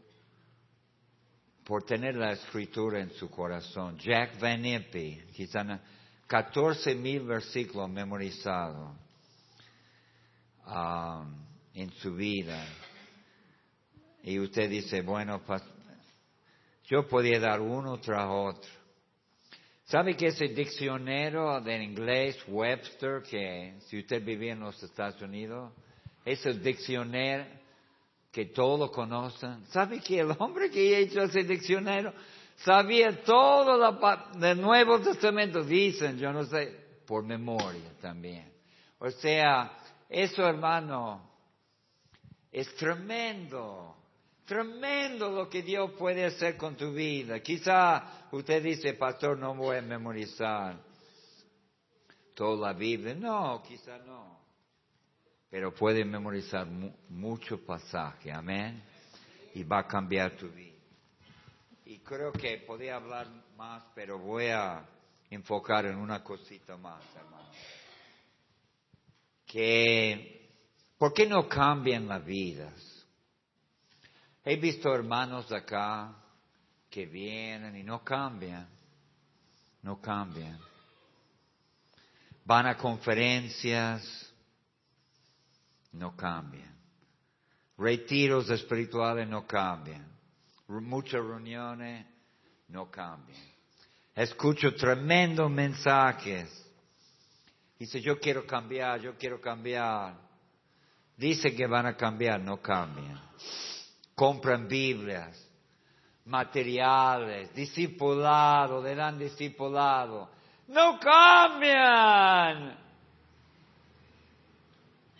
por 1.65 1.85
tener 1.85 2.17
la 2.17 2.33
escritura 2.33 3.01
en 3.01 3.11
su 3.13 3.31
corazón. 3.31 3.97
Jack 3.99 4.39
Van 4.41 4.65
Impe, 4.65 5.27
quizá 5.33 5.81
14 6.27 6.95
mil 6.95 7.21
versículos 7.21 7.89
memorizados 7.91 8.97
um, 10.67 11.47
en 11.75 11.91
su 11.93 12.15
vida. 12.15 12.65
Y 14.25 14.39
usted 14.39 14.71
dice, 14.71 15.03
bueno, 15.03 15.43
yo 16.85 17.07
podía 17.09 17.39
dar 17.41 17.61
uno 17.61 17.99
tras 17.99 18.27
otro. 18.29 18.71
¿Sabe 19.85 20.17
que 20.17 20.29
ese 20.29 20.49
diccionario 20.49 21.61
de 21.61 21.83
inglés 21.83 22.39
Webster, 22.49 23.23
que 23.23 23.75
si 23.89 23.99
usted 23.99 24.25
vivía 24.25 24.53
en 24.53 24.61
los 24.61 24.83
Estados 24.83 25.21
Unidos, 25.21 25.73
ese 26.25 26.55
diccionario 26.55 27.62
que 28.33 28.47
todos 28.47 28.91
conocen, 28.91 29.67
¿sabe 29.67 30.01
que 30.01 30.21
el 30.21 30.35
hombre 30.39 30.71
que 30.71 31.03
hizo 31.03 31.21
ese 31.21 31.45
diccionario 31.45 32.15
sabía 32.57 33.23
todo 33.23 33.77
el 34.41 34.61
Nuevo 34.61 35.01
Testamento? 35.01 35.63
Dicen, 35.63 36.17
yo 36.19 36.33
no 36.33 36.45
sé, 36.45 36.75
por 37.07 37.23
memoria 37.25 37.93
también. 38.01 38.51
O 38.99 39.11
sea, 39.11 39.79
eso 40.09 40.47
hermano, 40.47 41.31
es 42.51 42.75
tremendo. 42.77 43.97
Tremendo 44.47 45.31
lo 45.31 45.49
que 45.49 45.63
Dios 45.63 45.93
puede 45.99 46.25
hacer 46.25 46.57
con 46.57 46.75
tu 46.75 46.93
vida. 46.93 47.41
Quizá 47.41 48.29
usted 48.33 48.63
dice, 48.63 48.95
pastor, 48.95 49.39
no 49.39 49.55
voy 49.55 49.77
a 49.77 49.83
memorizar 49.83 50.77
toda 52.35 52.69
la 52.69 52.73
Biblia. 52.73 53.15
No, 53.15 53.63
quizá 53.63 53.99
no. 53.99 54.42
Pero 55.53 55.75
puede 55.75 56.03
memorizar 56.03 56.67
mucho 56.67 57.63
pasaje, 57.63 58.33
amén. 58.33 58.83
Y 59.53 59.63
va 59.65 59.81
a 59.81 59.87
cambiar 59.87 60.35
tu 60.35 60.49
vida. 60.49 60.79
Y 61.85 61.99
creo 61.99 62.33
que 62.33 62.57
podía 62.67 62.97
hablar 62.97 63.29
más, 63.55 63.85
pero 63.95 64.19
voy 64.19 64.47
a 64.47 64.83
enfocar 65.29 65.85
en 65.85 65.99
una 65.99 66.25
cosita 66.25 66.79
más, 66.79 67.05
hermano. 67.15 67.51
Que, 69.45 70.55
¿por 70.97 71.13
qué 71.13 71.27
no 71.27 71.47
cambian 71.47 72.09
las 72.09 72.25
vidas? 72.25 73.07
He 74.43 74.57
visto 74.57 74.95
hermanos 74.95 75.53
acá 75.53 76.17
que 76.89 77.05
vienen 77.05 77.77
y 77.77 77.83
no 77.83 78.03
cambian, 78.03 78.67
no 79.83 80.01
cambian. 80.01 80.59
Van 82.43 82.67
a 82.69 82.79
conferencias, 82.79 84.32
no 85.93 86.17
cambian. 86.17 86.73
Retiros 87.79 88.51
espirituales 88.51 89.29
no 89.29 89.47
cambian. 89.47 90.07
Muchas 90.69 91.25
reuniones 91.25 92.07
no 92.69 92.91
cambian. 92.91 93.43
Escucho 94.15 94.75
tremendos 94.75 95.51
mensajes. 95.51 96.49
Dice, 97.79 98.01
yo 98.01 98.19
quiero 98.19 98.47
cambiar, 98.47 99.01
yo 99.01 99.17
quiero 99.17 99.41
cambiar. 99.41 100.15
Dice 101.17 101.55
que 101.55 101.67
van 101.67 101.87
a 101.87 101.97
cambiar, 101.97 102.41
no 102.41 102.61
cambian 102.61 103.21
compran 104.15 104.69
Biblias, 104.69 105.37
materiales, 106.27 107.53
discipulado, 107.55 108.81
le 108.83 108.95
dan 108.95 109.19
discipulado. 109.19 110.31
No 110.69 110.99
cambian. 111.01 112.79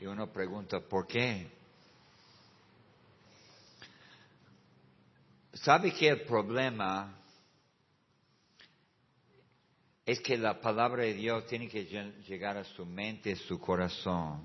Y 0.03 0.07
uno 0.07 0.33
pregunta, 0.33 0.81
¿por 0.81 1.07
qué? 1.07 1.49
¿Sabe 5.53 5.95
que 5.95 6.09
el 6.09 6.23
problema 6.23 7.15
es 10.05 10.19
que 10.19 10.37
la 10.37 10.61
palabra 10.61 11.05
de 11.05 11.15
Dios 11.15 11.47
tiene 11.47 11.69
que 11.69 11.85
llegar 12.27 12.57
a 12.57 12.65
su 12.65 12.85
mente, 12.85 13.31
a 13.31 13.37
su 13.37 13.61
corazón? 13.61 14.45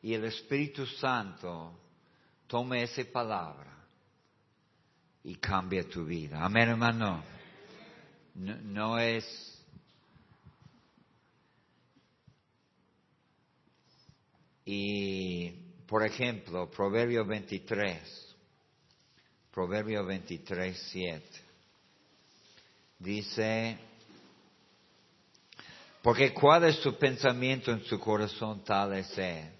Y 0.00 0.14
el 0.14 0.24
Espíritu 0.24 0.86
Santo 0.86 1.78
tome 2.46 2.82
esa 2.82 3.04
palabra 3.12 3.76
y 5.22 5.34
cambia 5.34 5.86
tu 5.86 6.06
vida. 6.06 6.42
Amén, 6.42 6.70
hermano. 6.70 7.22
No, 8.36 8.56
no 8.56 8.98
es... 8.98 9.59
Y, 14.72 15.50
por 15.88 16.06
ejemplo, 16.06 16.70
Proverbio 16.70 17.24
23, 17.24 18.36
Proverbio 19.50 20.06
23, 20.06 20.80
7, 20.92 21.26
dice, 23.00 23.78
porque 26.00 26.32
cuál 26.32 26.66
es 26.66 26.76
su 26.76 26.96
pensamiento 26.96 27.72
en 27.72 27.82
su 27.82 27.98
corazón, 27.98 28.62
tal 28.62 28.92
es 28.92 29.18
él. 29.18 29.50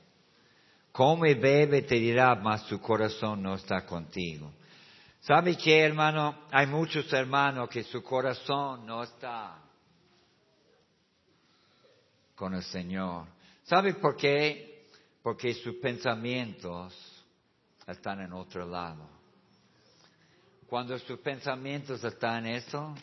Come 0.92 1.32
y 1.32 1.34
bebe 1.34 1.82
te 1.82 1.96
dirá, 1.96 2.36
mas 2.36 2.62
su 2.68 2.80
corazón 2.80 3.42
no 3.42 3.56
está 3.56 3.84
contigo. 3.84 4.52
¿Sabe 5.22 5.56
qué, 5.56 5.80
hermano? 5.80 6.42
Hay 6.52 6.68
muchos 6.68 7.12
hermanos 7.12 7.68
que 7.68 7.82
su 7.82 8.00
corazón 8.00 8.86
no 8.86 9.02
está 9.02 9.60
con 12.36 12.54
el 12.54 12.62
Señor. 12.62 13.26
¿Sabe 13.64 13.94
por 13.94 14.16
qué? 14.16 14.69
Porque 15.22 15.54
sus 15.54 15.76
pensamientos 15.76 16.94
están 17.86 18.20
en 18.20 18.32
otro 18.32 18.66
lado. 18.66 19.08
Cuando 20.66 20.98
sus 20.98 21.18
pensamientos 21.18 22.02
están 22.04 22.46
en 22.46 22.54
eso, 22.54 22.94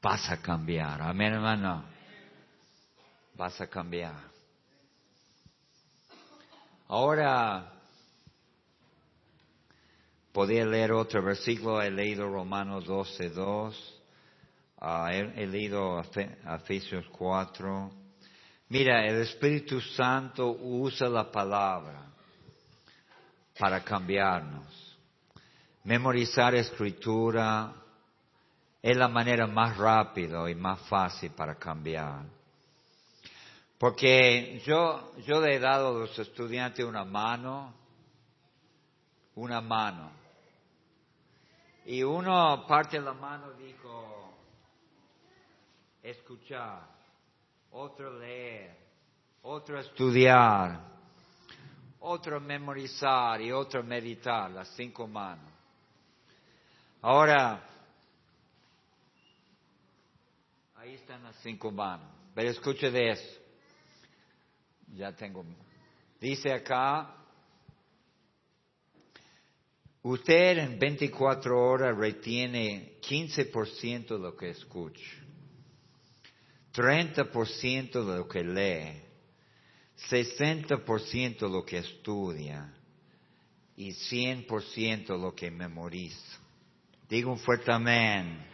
vas 0.00 0.30
a 0.30 0.40
cambiar. 0.40 1.00
Amén, 1.02 1.34
hermano 1.34 1.92
vas 3.34 3.60
a 3.60 3.66
cambiar. 3.66 4.14
Ahora, 6.86 7.72
podía 10.32 10.64
leer 10.64 10.92
otro 10.92 11.22
versículo, 11.22 11.82
he 11.82 11.90
leído 11.90 12.28
Romanos 12.28 12.84
12, 12.84 13.30
2, 13.30 13.91
uh, 14.82 15.06
he, 15.08 15.42
he, 15.42 15.46
leído 15.46 16.00
Efesios 16.00 17.06
4. 17.12 17.90
Mira, 18.68 19.06
el 19.06 19.22
Espíritu 19.22 19.80
Santo 19.80 20.50
usa 20.50 21.08
la 21.08 21.30
palabra 21.30 22.06
para 23.58 23.80
cambiarnos. 23.84 24.98
Memorizar 25.84 26.54
escritura 26.54 27.72
es 28.82 28.96
la 28.96 29.08
manera 29.08 29.46
más 29.46 29.76
rápida 29.76 30.50
y 30.50 30.54
más 30.54 30.80
fácil 30.88 31.30
para 31.30 31.54
cambiar. 31.54 32.24
Porque 33.78 34.62
yo, 34.64 35.12
yo 35.26 35.40
le 35.40 35.56
he 35.56 35.58
dado 35.58 35.88
a 35.88 36.00
los 36.00 36.18
estudiantes 36.18 36.84
una 36.84 37.04
mano, 37.04 37.74
una 39.34 39.60
mano. 39.60 40.10
Y 41.84 42.02
uno 42.02 42.64
parte 42.66 42.98
de 42.98 43.04
la 43.04 43.12
mano 43.12 43.52
dijo, 43.54 44.21
escuchar, 46.02 46.82
otro 47.70 48.18
leer, 48.18 48.76
otro 49.42 49.78
estudiar, 49.78 50.80
otro 52.00 52.40
memorizar 52.40 53.40
y 53.40 53.52
otro 53.52 53.82
meditar, 53.82 54.50
las 54.50 54.68
cinco 54.74 55.06
manos. 55.06 55.50
Ahora, 57.00 57.62
ahí 60.76 60.94
están 60.94 61.22
las 61.22 61.36
cinco 61.36 61.70
manos. 61.70 62.08
Pero 62.34 62.50
escuche 62.50 62.90
de 62.90 63.10
eso 63.10 63.40
ya 64.94 65.12
tengo. 65.12 65.44
Dice 66.20 66.52
acá, 66.52 67.18
Usted 70.04 70.58
en 70.58 70.80
24 70.80 71.56
horas 71.56 71.96
retiene 71.96 72.98
15% 73.08 74.08
de 74.08 74.18
lo 74.18 74.36
que 74.36 74.50
escucha, 74.50 75.00
30% 76.72 78.04
de 78.04 78.16
lo 78.18 78.28
que 78.28 78.42
lee, 78.42 79.02
60% 80.10 81.38
de 81.38 81.48
lo 81.48 81.64
que 81.64 81.78
estudia 81.78 82.72
y 83.76 83.90
100% 83.90 85.18
lo 85.18 85.34
que 85.34 85.50
memoriza. 85.50 86.38
Digo 87.08 87.32
un 87.32 87.38
fuerte 87.38 87.70
amén. 87.70 88.46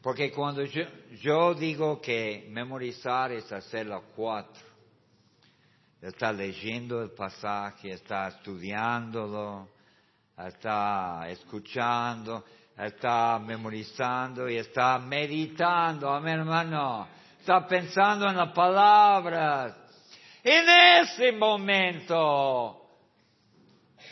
Porque 0.00 0.32
cuando 0.32 0.64
yo, 0.64 0.82
yo 1.20 1.54
digo 1.54 2.00
que 2.00 2.48
memorizar 2.50 3.30
es 3.30 3.52
hacerlo 3.52 4.02
cuatro, 4.16 4.62
está 6.00 6.32
leyendo 6.32 7.02
el 7.02 7.10
pasaje, 7.10 7.92
está 7.92 8.28
estudiándolo, 8.28 9.68
está 10.36 11.28
escuchando, 11.28 12.44
está 12.86 13.38
memorizando 13.38 14.48
y 14.48 14.56
está 14.56 14.98
meditando, 14.98 16.10
amén 16.10 16.40
hermano, 16.40 17.08
está 17.38 17.66
pensando 17.66 18.28
en 18.28 18.36
las 18.36 18.52
palabras. 18.52 19.76
En 20.42 20.68
ese 21.02 21.32
momento, 21.32 22.88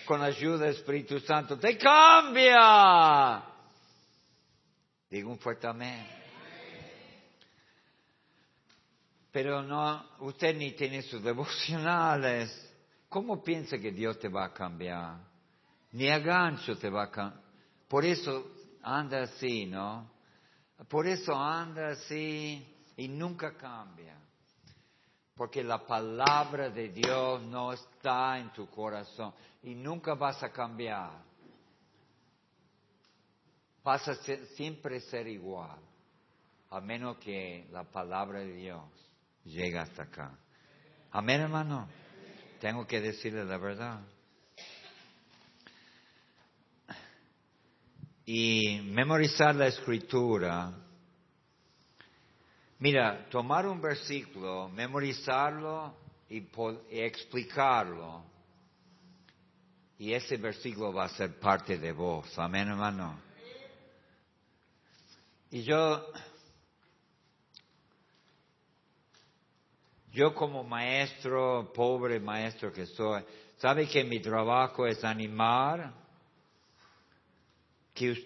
con 0.06 0.20
la 0.20 0.26
ayuda 0.26 0.66
del 0.66 0.76
Espíritu 0.76 1.18
Santo, 1.20 1.58
te 1.58 1.76
cambia. 1.76 3.42
Digo 5.10 5.30
un 5.30 5.38
fuerte 5.38 5.66
amén. 5.66 6.20
pero 9.32 9.62
no, 9.62 10.04
usted 10.20 10.56
ni 10.56 10.72
tiene 10.72 11.02
sus 11.02 11.22
devocionales. 11.22 12.68
¿Cómo 13.08 13.42
piensa 13.42 13.78
que 13.78 13.92
Dios 13.92 14.18
te 14.18 14.28
va 14.28 14.46
a 14.46 14.52
cambiar? 14.52 15.18
Ni 15.92 16.08
a 16.08 16.18
gancho 16.18 16.76
te 16.76 16.88
va 16.88 17.04
a 17.04 17.10
cambiar. 17.10 17.42
Por 17.88 18.04
eso 18.04 18.52
anda 18.82 19.22
así, 19.22 19.66
¿no? 19.66 20.10
Por 20.88 21.06
eso 21.06 21.34
anda 21.34 21.88
así 21.88 22.66
y 22.96 23.08
nunca 23.08 23.56
cambia. 23.56 24.16
Porque 25.34 25.62
la 25.64 25.86
palabra 25.86 26.68
de 26.68 26.90
Dios 26.90 27.42
no 27.42 27.72
está 27.72 28.38
en 28.38 28.52
tu 28.52 28.68
corazón 28.68 29.32
y 29.62 29.74
nunca 29.74 30.14
vas 30.14 30.42
a 30.42 30.50
cambiar. 30.50 31.10
Vas 33.82 34.06
a 34.06 34.14
siempre 34.54 35.00
ser 35.00 35.26
igual, 35.26 35.78
a 36.68 36.80
menos 36.80 37.16
que 37.16 37.66
la 37.72 37.84
palabra 37.84 38.40
de 38.40 38.52
Dios 38.52 38.82
llega 39.44 39.82
hasta 39.82 40.02
acá. 40.02 40.38
Amén, 41.10 41.40
hermano. 41.40 41.88
Tengo 42.60 42.86
que 42.86 43.00
decirle 43.00 43.44
la 43.44 43.56
verdad. 43.56 44.00
Y 48.32 48.80
memorizar 48.84 49.56
la 49.56 49.66
escritura. 49.66 50.72
Mira, 52.78 53.28
tomar 53.28 53.66
un 53.66 53.80
versículo, 53.80 54.68
memorizarlo 54.68 55.96
y, 56.28 56.46
explicarlo. 56.92 58.22
Y 59.98 60.12
ese 60.12 60.36
versículo 60.36 60.92
va 60.92 61.06
a 61.06 61.08
ser 61.08 61.40
parte 61.40 61.76
de 61.76 61.90
vos. 61.90 62.38
Amén, 62.38 62.68
hermano. 62.68 63.20
Y 65.50 65.64
yo 65.64 66.06
Yo 70.12 70.36
como 70.36 70.62
maestro, 70.62 71.72
pobre 71.72 72.20
maestro 72.20 72.72
que 72.72 72.86
soy, 72.86 73.24
¿sabe 73.56 73.88
que 73.88 74.04
mi 74.04 74.20
trabajo 74.20 74.86
es 74.86 75.02
animar? 75.02 75.99
Que 78.00 78.16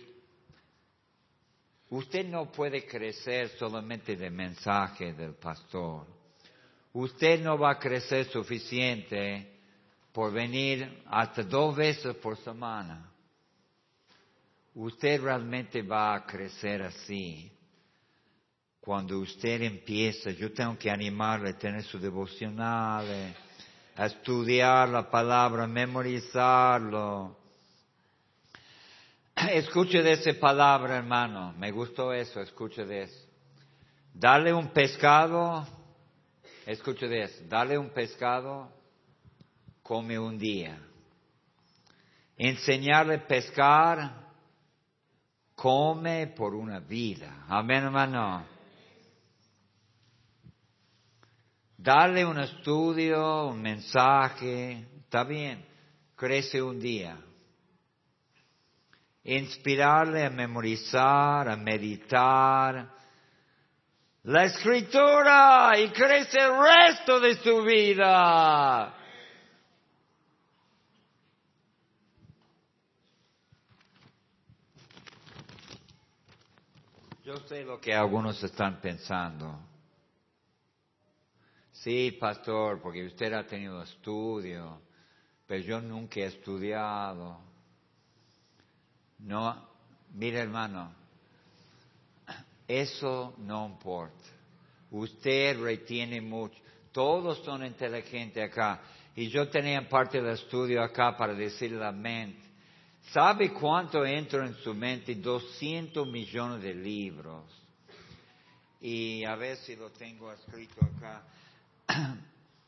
usted 1.91 2.27
no 2.29 2.53
puede 2.53 2.87
crecer 2.87 3.49
solamente 3.59 4.15
de 4.15 4.31
mensaje 4.31 5.13
del 5.15 5.35
pastor. 5.35 6.07
Usted 6.93 7.41
no 7.41 7.59
va 7.59 7.73
a 7.73 7.79
crecer 7.81 8.31
suficiente 8.31 9.63
por 10.13 10.33
venir 10.33 11.03
hasta 11.07 11.43
dos 11.43 11.75
veces 11.75 12.15
por 12.19 12.37
semana. 12.37 13.11
Usted 14.77 15.21
realmente 15.21 15.83
va 15.83 16.15
a 16.15 16.25
crecer 16.25 16.83
así 16.83 17.51
cuando 18.81 19.19
usted 19.19 19.63
empieza, 19.63 20.31
yo 20.31 20.53
tengo 20.53 20.79
que 20.79 20.89
animarle 20.89 21.51
a 21.51 21.59
tener 21.59 21.83
su 21.83 21.99
devocional, 21.99 23.35
a 23.97 24.07
estudiar 24.07 24.89
la 24.89 25.11
palabra, 25.11 25.65
a 25.65 25.67
memorizarlo. 25.67 27.44
Escuche 29.51 30.03
de 30.03 30.13
esa 30.13 30.33
palabra, 30.39 30.97
hermano. 30.97 31.53
Me 31.59 31.71
gustó 31.71 32.13
eso, 32.13 32.41
escuche 32.41 32.85
de 32.85 33.03
eso. 33.03 33.27
Dale 34.13 34.53
un 34.53 34.69
pescado, 34.69 35.67
escuche 36.67 37.09
de 37.09 37.23
eso. 37.23 37.43
Dale 37.49 37.77
un 37.77 37.91
pescado, 37.91 38.71
come 39.83 40.19
un 40.19 40.39
día. 40.39 40.79
Enseñarle 42.37 43.17
a 43.17 43.27
pescar, 43.27 44.25
come 45.55 46.29
por 46.29 46.55
una 46.55 46.79
vida. 46.79 47.45
Amén, 47.49 47.85
hermano. 47.85 48.47
Darle 51.77 52.25
un 52.25 52.39
estudio, 52.39 53.49
un 53.49 53.61
mensaje, 53.61 54.87
está 55.03 55.25
bien, 55.25 55.65
crece 56.17 56.63
un 56.63 56.81
día. 56.81 57.19
Inspirarle 59.25 60.25
a 60.25 60.31
memorizar, 60.31 61.49
a 61.49 61.57
meditar 61.57 62.95
la 64.25 64.45
escritura 64.45 65.79
y 65.79 65.91
crece 65.91 66.39
el 66.39 66.53
resto 66.59 67.21
de 67.21 67.35
su 67.43 67.63
vida. 67.63 68.95
Yo 77.23 77.37
sé 77.49 77.65
lo 77.65 77.81
que 77.81 77.95
algunos 77.95 78.43
están 78.43 78.81
pensando. 78.81 79.59
Sí, 81.73 82.13
pastor, 82.13 82.81
porque 82.81 83.05
usted 83.05 83.33
ha 83.35 83.47
tenido 83.47 83.83
estudio, 83.83 84.81
pero 85.47 85.63
yo 85.63 85.81
nunca 85.83 86.21
he 86.21 86.25
estudiado. 86.25 87.41
No, 89.25 89.69
mire 90.15 90.39
hermano, 90.39 90.93
eso 92.69 93.35
no 93.39 93.67
importa. 93.67 94.25
Usted 94.91 95.61
retiene 95.61 96.21
mucho. 96.21 96.57
Todos 96.93 97.39
son 97.45 97.65
inteligentes 97.65 98.51
acá. 98.51 98.81
Y 99.17 99.29
yo 99.29 99.49
tenía 99.49 99.89
parte 99.89 100.21
del 100.21 100.35
estudio 100.35 100.83
acá 100.83 101.17
para 101.17 101.35
decir 101.35 101.73
la 101.73 101.91
mente. 101.91 102.43
¿Sabe 103.13 103.53
cuánto 103.53 104.05
entra 104.05 104.47
en 104.47 104.55
su 104.57 104.75
mente? 104.75 105.15
200 105.15 106.07
millones 106.07 106.63
de 106.63 106.75
libros. 106.75 107.45
Y 108.81 109.25
a 109.25 109.35
ver 109.37 109.57
si 109.59 109.77
lo 109.77 109.91
tengo 109.91 110.33
escrito 110.33 110.85
acá. 110.85 111.23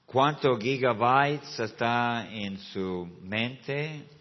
¿Cuántos 0.06 0.58
gigabytes 0.58 1.60
está 1.60 2.28
en 2.30 2.58
su 2.58 3.18
mente? 3.22 4.15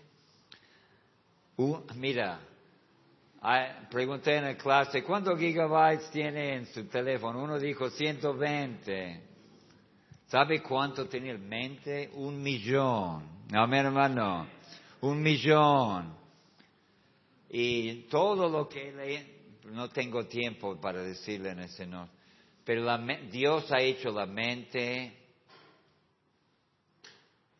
Mira, 1.95 2.39
pregunté 3.89 4.37
en 4.37 4.43
la 4.43 4.57
clase, 4.57 5.03
¿cuántos 5.03 5.39
gigabytes 5.39 6.09
tiene 6.11 6.55
en 6.55 6.65
su 6.67 6.85
teléfono? 6.87 7.43
Uno 7.43 7.59
dijo 7.59 7.89
120. 7.89 9.21
¿Sabe 10.27 10.61
cuánto 10.61 11.07
tiene 11.07 11.31
en 11.31 11.47
mente? 11.47 12.09
Un 12.15 12.41
millón. 12.41 13.45
Amén, 13.53 13.85
hermano. 13.85 14.47
Un 15.01 15.21
millón. 15.21 16.15
Y 17.49 18.07
todo 18.09 18.49
lo 18.49 18.67
que 18.67 18.91
le, 18.91 19.69
no 19.71 19.89
tengo 19.89 20.25
tiempo 20.25 20.79
para 20.81 21.01
decirle 21.01 21.51
en 21.51 21.59
ese 21.59 21.85
no. 21.85 22.09
Pero 22.65 22.97
Dios 23.31 23.71
ha 23.71 23.79
hecho 23.79 24.11
la 24.11 24.25
mente 24.25 25.15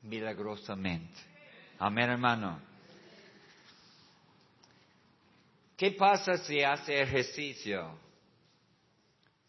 milagrosamente. 0.01 1.19
Amén, 1.78 2.09
hermano. 2.09 2.59
¿Qué 5.78 5.91
pasa 5.91 6.38
si 6.38 6.61
hace 6.61 7.01
ejercicio? 7.01 7.99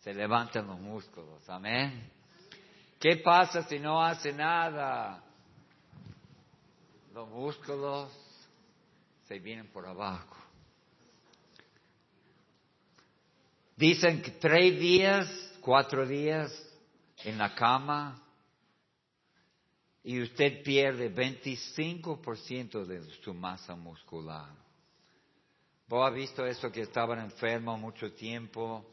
Se 0.00 0.12
levantan 0.12 0.66
los 0.66 0.80
músculos. 0.80 1.48
Amén. 1.48 2.10
¿Qué 2.98 3.16
pasa 3.18 3.62
si 3.62 3.78
no 3.78 4.02
hace 4.02 4.32
nada? 4.32 5.22
Los 7.14 7.28
músculos 7.28 8.10
se 9.28 9.38
vienen 9.38 9.68
por 9.68 9.86
abajo. 9.86 10.36
Dicen 13.76 14.22
que 14.22 14.32
tres 14.32 14.80
días, 14.80 15.28
cuatro 15.60 16.06
días 16.06 16.50
en 17.24 17.38
la 17.38 17.54
cama 17.54 18.22
y 20.02 20.20
usted 20.22 20.62
pierde 20.62 21.14
25% 21.14 22.84
de 22.84 23.04
su 23.22 23.34
masa 23.34 23.76
muscular. 23.76 24.65
¿Vos 25.88 26.08
has 26.08 26.14
visto 26.14 26.44
eso 26.44 26.72
que 26.72 26.80
estaban 26.82 27.20
enfermos 27.20 27.78
mucho 27.78 28.12
tiempo? 28.12 28.90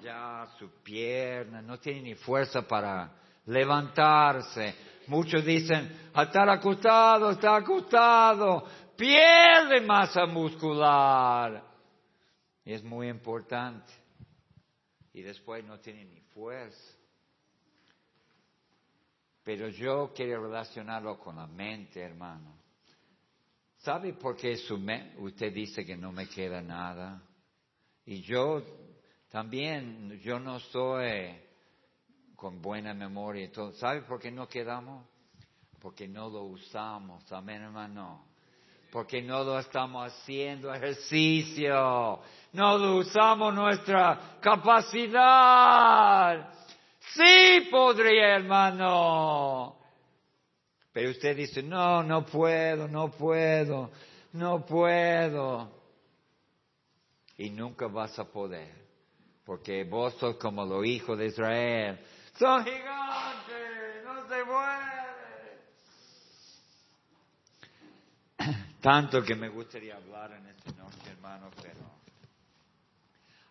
Ya 0.00 0.46
su 0.58 0.70
pierna 0.82 1.60
no 1.60 1.78
tiene 1.78 2.02
ni 2.02 2.14
fuerza 2.14 2.62
para 2.62 3.12
levantarse. 3.46 4.74
Muchos 5.08 5.44
dicen, 5.44 6.10
a 6.14 6.22
estar 6.22 6.48
acostado, 6.48 7.32
está 7.32 7.56
acostado, 7.56 8.64
pierde 8.96 9.80
masa 9.80 10.24
muscular. 10.26 11.64
Es 12.64 12.84
muy 12.84 13.08
importante. 13.08 13.92
Y 15.12 15.22
después 15.22 15.64
no 15.64 15.80
tiene 15.80 16.04
ni 16.04 16.20
fuerza. 16.20 16.96
Pero 19.42 19.68
yo 19.68 20.12
quiero 20.14 20.44
relacionarlo 20.44 21.18
con 21.18 21.36
la 21.36 21.48
mente, 21.48 22.00
hermano. 22.00 22.59
¿Sabe 23.82 24.12
por 24.12 24.36
qué 24.36 24.56
su 24.56 24.78
usted 25.18 25.52
dice 25.54 25.86
que 25.86 25.96
no 25.96 26.12
me 26.12 26.28
queda 26.28 26.60
nada? 26.60 27.22
Y 28.04 28.20
yo 28.20 28.62
también, 29.30 30.20
yo 30.20 30.38
no 30.38 30.60
soy 30.60 31.34
con 32.36 32.60
buena 32.60 32.92
memoria 32.92 33.44
y 33.44 33.48
todo. 33.48 33.72
¿Sabe 33.72 34.02
por 34.02 34.20
qué 34.20 34.30
no 34.30 34.46
quedamos? 34.46 35.06
Porque 35.80 36.06
no 36.06 36.28
lo 36.28 36.42
usamos. 36.42 37.32
Amén, 37.32 37.62
hermano. 37.62 38.26
Porque 38.92 39.22
no 39.22 39.44
lo 39.44 39.58
estamos 39.58 40.12
haciendo 40.12 40.74
ejercicio. 40.74 42.20
No 42.52 42.76
lo 42.76 42.96
usamos 42.96 43.54
nuestra 43.54 44.38
capacidad. 44.42 45.72
Sí 47.14 47.68
podría, 47.70 48.36
hermano. 48.36 49.79
Pero 50.92 51.10
usted 51.10 51.36
dice, 51.36 51.62
no, 51.62 52.02
no 52.02 52.24
puedo, 52.26 52.88
no 52.88 53.10
puedo, 53.10 53.90
no 54.32 54.64
puedo. 54.66 55.70
Y 57.36 57.50
nunca 57.50 57.86
vas 57.86 58.18
a 58.18 58.24
poder, 58.24 58.72
porque 59.44 59.84
vos 59.84 60.14
sos 60.14 60.36
como 60.36 60.64
los 60.64 60.84
hijos 60.84 61.18
de 61.18 61.26
Israel. 61.26 62.00
Son 62.38 62.64
gigantes, 62.64 64.04
no 64.04 64.28
se 64.28 64.44
puede. 68.38 68.70
Tanto 68.80 69.22
que 69.22 69.34
me 69.34 69.48
gustaría 69.48 69.96
hablar 69.96 70.32
en 70.32 70.46
esta 70.48 70.72
noche, 70.72 71.10
hermano, 71.10 71.50
pero 71.62 71.80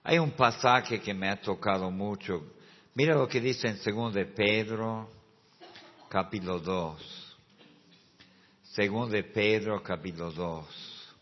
hay 0.03 0.17
un 0.19 0.31
pasaje 0.31 0.99
que 0.99 1.13
me 1.13 1.29
ha 1.29 1.39
tocado 1.41 1.91
mucho 1.91 2.53
Mira 2.99 3.15
lo 3.15 3.29
que 3.29 3.39
dice 3.39 3.67
en 3.69 3.79
2 3.81 4.13
de 4.13 4.25
Pedro, 4.25 5.09
capítulo 6.09 6.59
2. 6.59 7.28
2 8.75 9.09
de 9.09 9.23
Pedro, 9.23 9.81
capítulo 9.81 10.31
2. 10.31 11.15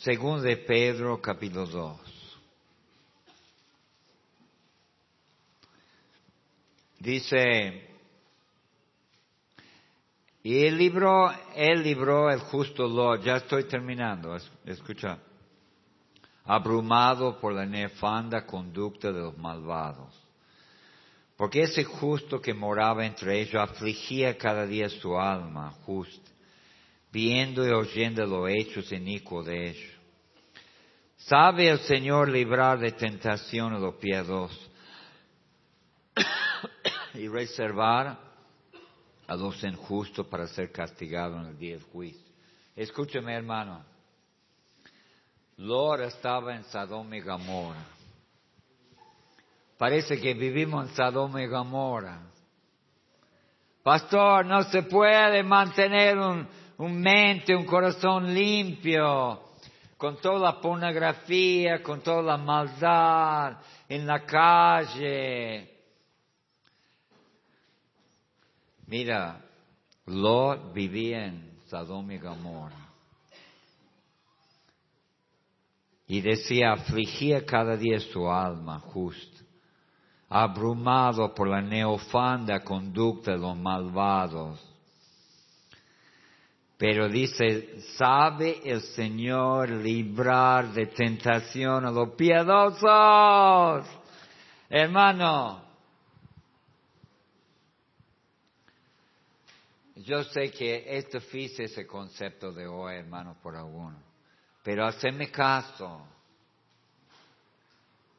Según 0.00 0.42
de 0.42 0.56
Pedro, 0.56 1.20
capítulo 1.22 1.66
2. 1.66 2.00
Dice, 6.98 7.88
y 10.42 10.64
él 10.66 10.76
libró, 10.76 11.30
él 11.54 11.82
libró 11.84 12.28
el 12.28 12.40
justo 12.40 12.88
Lord, 12.88 13.22
ya 13.22 13.36
estoy 13.36 13.64
terminando, 13.64 14.36
escucha, 14.64 15.18
abrumado 16.44 17.38
por 17.40 17.52
la 17.52 17.64
nefanda 17.64 18.44
conducta 18.44 19.12
de 19.12 19.20
los 19.20 19.38
malvados. 19.38 20.25
Porque 21.36 21.62
ese 21.62 21.84
justo 21.84 22.40
que 22.40 22.54
moraba 22.54 23.04
entre 23.04 23.40
ellos 23.40 23.56
afligía 23.56 24.38
cada 24.38 24.66
día 24.66 24.88
su 24.88 25.18
alma 25.18 25.70
justa, 25.84 26.30
viendo 27.12 27.66
y 27.66 27.70
oyendo 27.70 28.26
los 28.26 28.50
hechos 28.50 28.90
inicuos 28.92 29.46
de 29.46 29.70
ellos. 29.70 29.92
¿Sabe 31.18 31.68
el 31.68 31.80
Señor 31.80 32.28
librar 32.28 32.78
de 32.78 32.92
tentación 32.92 33.74
a 33.74 33.78
los 33.78 33.96
piadosos 33.96 34.70
y 37.14 37.28
reservar 37.28 38.26
a 39.26 39.36
los 39.36 39.62
injustos 39.64 40.26
para 40.26 40.46
ser 40.46 40.70
castigados 40.70 41.42
en 41.42 41.50
el 41.50 41.58
día 41.58 41.72
del 41.74 41.82
juicio. 41.84 42.22
Escúcheme, 42.74 43.34
hermano. 43.34 43.84
Lord 45.56 46.02
estaba 46.02 46.54
en 46.54 46.64
Sodoma 46.64 47.16
y 47.16 47.20
Gomorra. 47.20 47.95
Parece 49.78 50.20
que 50.20 50.34
vivimos 50.34 50.88
en 50.88 50.96
Sodoma 50.96 51.42
y 51.42 51.46
Gomorra. 51.46 52.20
Pastor, 53.82 54.46
no 54.46 54.62
se 54.64 54.82
puede 54.82 55.42
mantener 55.42 56.18
un, 56.18 56.48
un 56.78 57.00
mente, 57.00 57.54
un 57.54 57.66
corazón 57.66 58.34
limpio 58.34 59.42
con 59.96 60.20
toda 60.20 60.38
la 60.38 60.60
pornografía, 60.60 61.82
con 61.82 62.00
toda 62.00 62.22
la 62.22 62.36
maldad 62.36 63.58
en 63.88 64.06
la 64.06 64.24
calle 64.24 65.76
Mira, 68.86 69.40
Lot 70.06 70.72
vivía 70.72 71.26
en 71.26 71.58
Sodoma 71.66 72.14
y 72.14 72.18
Gomorra. 72.18 72.86
Y 76.06 76.20
decía, 76.20 76.72
afligía 76.72 77.44
cada 77.44 77.76
día 77.76 77.98
su 77.98 78.30
alma 78.30 78.78
justa, 78.78 79.44
abrumado 80.28 81.34
por 81.34 81.48
la 81.48 81.60
neofanda 81.60 82.62
conducta 82.64 83.32
de 83.32 83.38
los 83.38 83.56
malvados. 83.56 84.60
Pero 86.78 87.08
dice, 87.08 87.80
¿sabe 87.96 88.60
el 88.64 88.82
Señor 88.82 89.70
librar 89.70 90.72
de 90.72 90.86
tentación 90.86 91.86
a 91.86 91.90
los 91.90 92.10
piadosos? 92.10 93.86
Hermano, 94.68 95.66
Yo 100.06 100.22
sé 100.22 100.52
que 100.52 100.84
es 100.98 101.10
difícil 101.10 101.64
ese 101.64 101.84
concepto 101.84 102.52
de 102.52 102.64
hoy, 102.68 102.94
hermano, 102.94 103.36
por 103.42 103.56
alguno. 103.56 103.98
Pero 104.62 104.86
haceme 104.86 105.32
caso. 105.32 106.06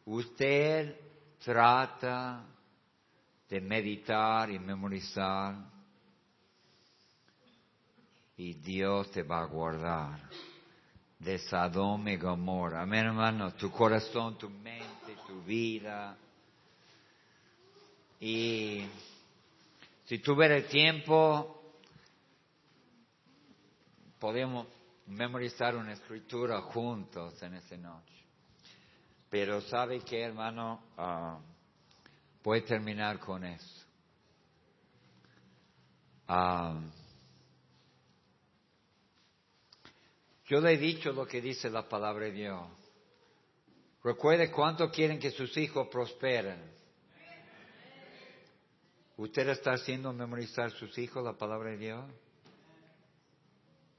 Usted 0.05 1.06
trata 1.47 2.43
de 3.47 3.61
meditar 3.61 4.51
y 4.51 4.59
memorizar 4.59 5.55
y 8.35 8.55
Dios 8.55 9.09
te 9.11 9.23
va 9.23 9.43
a 9.43 9.45
guardar 9.45 10.29
de 11.17 11.39
Sodoma 11.39 12.11
y 12.11 12.17
Gomorra. 12.17 12.81
Amén, 12.81 13.05
hermano, 13.05 13.53
tu 13.53 13.71
corazón, 13.71 14.37
tu 14.37 14.49
mente, 14.49 15.15
tu 15.25 15.41
vida. 15.43 16.17
Y 18.19 18.85
si 20.03 20.19
tuviera 20.19 20.61
tiempo, 20.67 21.61
podemos 24.19 24.67
memorizar 25.05 25.77
una 25.77 25.93
escritura 25.93 26.59
juntos 26.63 27.41
en 27.41 27.53
esa 27.53 27.77
noche. 27.77 28.16
Pero 29.29 29.61
sabe 29.61 29.99
que, 30.01 30.21
hermano, 30.21 30.81
uh, 30.97 31.39
voy 32.43 32.59
a 32.59 32.65
terminar 32.65 33.19
con 33.19 33.43
eso. 33.43 33.85
Ah, 36.27 36.79
yo 40.45 40.61
le 40.61 40.73
he 40.73 40.77
dicho 40.77 41.11
lo 41.11 41.25
que 41.25 41.41
dice 41.41 41.69
la 41.69 41.87
palabra 41.87 42.25
de 42.25 42.31
Dios. 42.31 42.67
Recuerde 44.03 44.51
cuánto 44.51 44.89
quieren 44.89 45.19
que 45.19 45.31
sus 45.31 45.57
hijos 45.57 45.87
prosperen. 45.89 46.77
¿Usted 49.17 49.49
está 49.49 49.71
haciendo 49.71 50.13
memorizar 50.13 50.71
sus 50.71 50.97
hijos 50.97 51.23
la 51.23 51.33
palabra 51.33 51.71
de 51.71 51.77
Dios? 51.77 52.05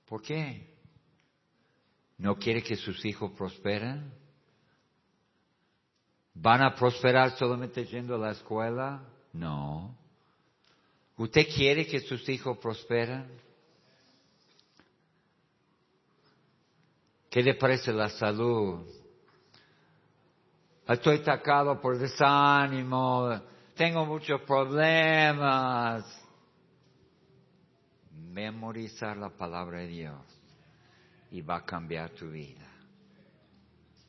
¿Por 0.07 0.23
qué? 0.23 0.75
¿No 2.17 2.37
quiere 2.37 2.63
que 2.63 2.77
sus 2.77 3.05
hijos 3.05 3.33
prosperen? 3.33 4.11
¿Van 6.41 6.63
a 6.63 6.75
prosperar 6.75 7.37
solamente 7.37 7.85
yendo 7.85 8.15
a 8.15 8.19
la 8.19 8.31
escuela? 8.31 9.03
No. 9.33 9.97
¿Usted 11.17 11.49
quiere 11.53 11.85
que 11.85 11.99
sus 12.01 12.29
hijos 12.29 12.59
prosperen? 12.59 13.27
¿Qué 17.29 17.43
le 17.43 17.55
parece 17.55 17.93
la 17.93 18.09
salud? 18.09 18.87
Estoy 20.87 21.17
atacado 21.17 21.81
por 21.81 21.99
desánimo, 21.99 23.41
tengo 23.75 24.07
muchos 24.07 24.41
problemas 24.43 26.05
memorizar 28.33 29.17
la 29.17 29.31
palabra 29.31 29.79
de 29.81 29.89
Dios 29.89 30.21
y 31.33 31.43
va 31.43 31.57
a 31.57 31.65
cambiar 31.65 32.11
tu 32.11 32.31
vida. 32.31 32.67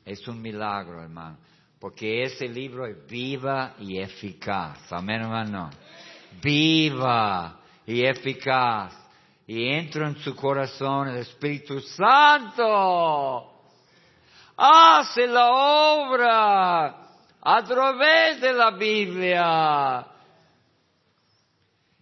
Es 0.04 0.26
un 0.28 0.40
milagro, 0.40 1.02
hermano. 1.02 1.49
Porque 1.80 2.24
ese 2.24 2.46
libro 2.46 2.86
es 2.86 3.06
viva 3.06 3.74
y 3.78 3.98
eficaz. 3.98 4.92
Amén, 4.92 5.22
hermano. 5.22 5.70
Viva 6.42 7.58
y 7.86 8.04
eficaz. 8.04 8.94
Y 9.46 9.66
entra 9.66 10.06
en 10.06 10.16
su 10.16 10.36
corazón 10.36 11.08
el 11.08 11.16
Espíritu 11.16 11.80
Santo. 11.80 13.62
Hace 14.58 15.26
la 15.26 15.50
obra 15.50 16.86
a 17.40 17.64
través 17.64 18.42
de 18.42 18.52
la 18.52 18.72
Biblia. 18.72 20.06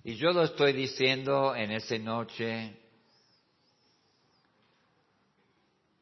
Y 0.03 0.16
yo 0.16 0.33
lo 0.33 0.43
estoy 0.43 0.72
diciendo 0.72 1.55
en 1.55 1.70
esa 1.70 1.97
noche. 1.99 2.78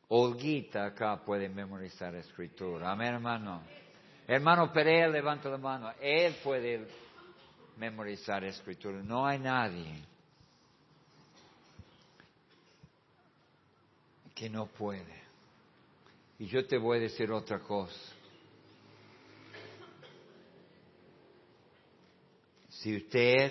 Olguita 0.08 0.86
acá 0.86 1.16
puede 1.24 1.48
memorizar 1.48 2.14
escritura. 2.14 2.92
Amén, 2.92 3.14
hermano. 3.14 3.62
Hermano 4.26 4.72
Perea, 4.72 5.08
levanta 5.08 5.48
la 5.48 5.58
mano. 5.58 5.92
Él 6.00 6.34
puede 6.44 6.86
memorizar 7.76 8.44
escritura. 8.44 9.02
No 9.02 9.26
hay 9.26 9.38
nadie 9.38 10.04
que 14.34 14.48
no 14.48 14.66
puede. 14.66 15.24
Y 16.38 16.46
yo 16.46 16.64
te 16.66 16.78
voy 16.78 16.98
a 16.98 17.00
decir 17.00 17.32
otra 17.32 17.58
cosa. 17.58 17.98
Si 22.68 22.96
usted 22.96 23.50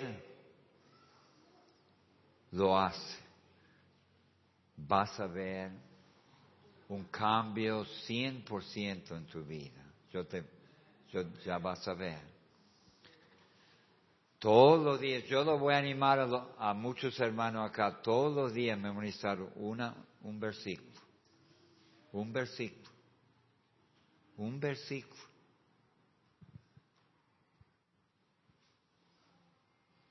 lo 2.52 2.78
hace, 2.78 3.18
vas 4.76 5.18
a 5.18 5.26
ver 5.26 5.85
un 6.88 7.04
cambio 7.04 7.84
100% 7.84 9.16
en 9.16 9.26
tu 9.26 9.42
vida. 9.42 9.82
Yo 10.12 10.26
te, 10.26 10.44
yo, 11.12 11.22
ya 11.44 11.58
vas 11.58 11.86
a 11.88 11.94
ver. 11.94 12.20
Todos 14.38 14.84
los 14.84 15.00
días, 15.00 15.24
yo 15.24 15.42
lo 15.44 15.58
voy 15.58 15.74
a 15.74 15.78
animar 15.78 16.20
a, 16.20 16.70
a 16.70 16.74
muchos 16.74 17.18
hermanos 17.18 17.68
acá, 17.68 18.00
todos 18.02 18.34
los 18.34 18.52
días 18.52 18.78
memorizar 18.78 19.38
una, 19.56 19.94
un 20.22 20.38
versículo. 20.38 21.00
Un 22.12 22.32
versículo. 22.32 22.90
Un 24.36 24.60
versículo. 24.60 25.22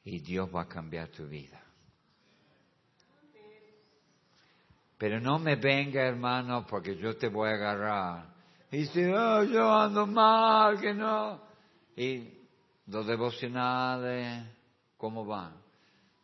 Y 0.03 0.19
Dios 0.19 0.53
va 0.53 0.63
a 0.63 0.67
cambiar 0.67 1.07
tu 1.09 1.27
vida. 1.27 1.64
Pero 4.97 5.19
no 5.19 5.39
me 5.39 5.55
venga, 5.55 6.01
hermano, 6.01 6.65
porque 6.65 6.95
yo 6.95 7.17
te 7.17 7.27
voy 7.27 7.49
a 7.49 7.53
agarrar. 7.53 8.33
Y 8.71 8.85
si 8.87 9.03
oh, 9.03 9.43
yo 9.43 9.71
ando 9.71 10.07
mal, 10.07 10.79
que 10.79 10.93
no. 10.93 11.41
Y 11.95 12.29
los 12.87 13.05
devocionales, 13.05 14.45
¿cómo 14.97 15.25
van? 15.25 15.53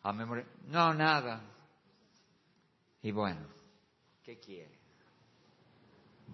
A 0.04 0.14
memoria. 0.14 0.46
No, 0.68 0.94
nada. 0.94 1.42
Y 3.02 3.12
bueno, 3.12 3.48
¿qué 4.24 4.40
quiere? 4.40 4.80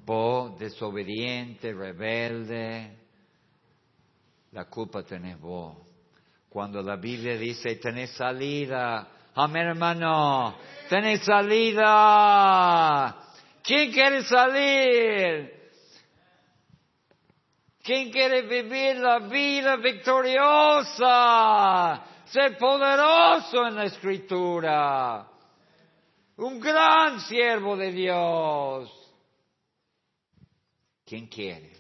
Vos, 0.05 0.57
desobediente, 0.59 1.73
rebelde, 1.73 2.97
la 4.51 4.65
culpa 4.65 5.03
tenés 5.03 5.39
vos. 5.39 5.77
Cuando 6.49 6.81
la 6.81 6.95
Biblia 6.95 7.37
dice, 7.37 7.75
tenés 7.75 8.11
salida, 8.15 9.07
amén 9.37 9.67
hermano, 9.67 10.57
tenés 10.89 11.23
salida. 11.23 13.15
¿Quién 13.63 13.91
quiere 13.91 14.23
salir? 14.23 15.53
¿Quién 17.83 18.11
quiere 18.11 18.41
vivir 18.41 18.97
la 18.97 19.19
vida 19.19 19.77
victoriosa? 19.77 21.05
Ser 22.25 22.57
poderoso 22.57 23.67
en 23.67 23.75
la 23.75 23.85
escritura. 23.85 25.25
Un 26.37 26.59
gran 26.59 27.21
siervo 27.21 27.77
de 27.77 27.91
Dios. 27.91 28.91
¿Quién 31.05 31.27
quiere? 31.27 31.77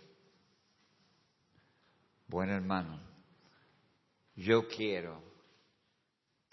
Bueno, 2.27 2.53
hermano, 2.53 3.01
yo 4.35 4.67
quiero 4.67 5.26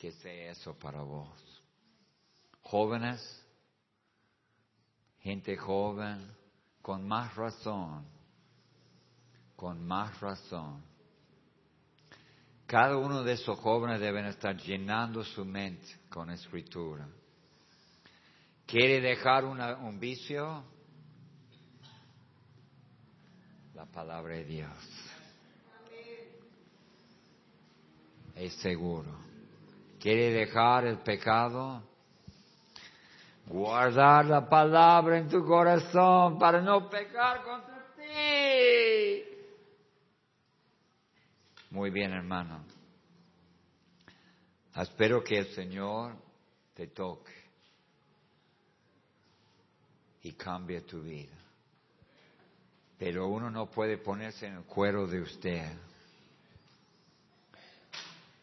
que 0.04 0.12
sea 0.12 0.50
eso 0.50 0.78
para 0.78 1.00
vos 1.00 1.30
jóvenes, 2.60 3.22
gente 5.20 5.56
joven, 5.56 6.30
con 6.82 7.08
más 7.08 7.34
razón, 7.34 8.04
con 9.56 9.82
más 9.86 10.20
razón. 10.20 10.84
Cada 12.66 12.98
uno 12.98 13.22
de 13.22 13.32
esos 13.32 13.58
jóvenes 13.60 13.98
deben 13.98 14.26
estar 14.26 14.54
llenando 14.58 15.24
su 15.24 15.42
mente 15.42 15.86
con 16.10 16.28
escritura. 16.28 17.08
¿Quiere 18.66 19.00
dejar 19.00 19.46
un 19.46 19.98
vicio? 19.98 20.64
La 23.74 23.86
palabra 23.86 24.34
de 24.34 24.44
Dios. 24.44 24.70
Es 28.34 28.52
seguro. 28.56 29.23
¿Quiere 30.04 30.32
dejar 30.32 30.84
el 30.84 30.98
pecado? 30.98 31.82
Guardar 33.46 34.26
la 34.26 34.46
palabra 34.46 35.16
en 35.16 35.30
tu 35.30 35.42
corazón 35.46 36.38
para 36.38 36.60
no 36.60 36.90
pecar 36.90 37.42
contra 37.42 37.86
ti. 37.96 39.24
Muy 41.70 41.88
bien, 41.88 42.12
hermano. 42.12 42.66
Espero 44.76 45.24
que 45.24 45.38
el 45.38 45.46
Señor 45.54 46.16
te 46.74 46.88
toque 46.88 47.32
y 50.20 50.34
cambie 50.34 50.82
tu 50.82 51.00
vida. 51.00 51.38
Pero 52.98 53.28
uno 53.28 53.50
no 53.50 53.70
puede 53.70 53.96
ponerse 53.96 54.48
en 54.48 54.56
el 54.56 54.64
cuero 54.64 55.06
de 55.06 55.22
usted. 55.22 55.72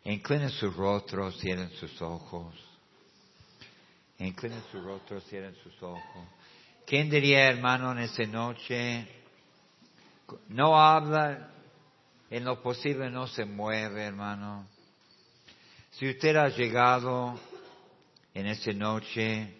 Inclinen 0.04 0.49
su 0.49 0.72
rostro, 0.72 1.32
cierren 1.32 1.70
sus 1.72 2.02
ojos. 2.02 2.56
Inclinen 4.18 4.62
su 4.72 4.82
rostro, 4.82 5.20
cierren 5.22 5.56
sus 5.64 5.82
ojos. 5.84 6.28
¿Quién 6.86 7.10
diría, 7.10 7.49
hermano, 7.49 7.91
en 7.91 7.99
esa 7.99 8.24
noche? 8.24 9.08
No 10.47 10.80
habla, 10.80 11.52
en 12.30 12.45
lo 12.45 12.62
posible 12.62 13.10
no 13.10 13.28
se 13.28 13.45
mueve, 13.45 14.04
hermano. 14.04 14.68
Si 15.91 16.10
usted 16.10 16.36
ha 16.36 16.49
llegado 16.49 17.39
en 18.34 18.47
esa 18.47 18.72
noche 18.72 19.56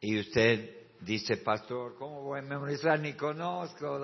y 0.00 0.18
usted 0.18 0.76
dice, 1.00 1.36
pastor, 1.38 1.96
¿cómo 1.98 2.22
voy 2.22 2.38
a 2.38 2.42
memorizar? 2.42 3.00
Ni 3.00 3.14
conozco 3.14 3.98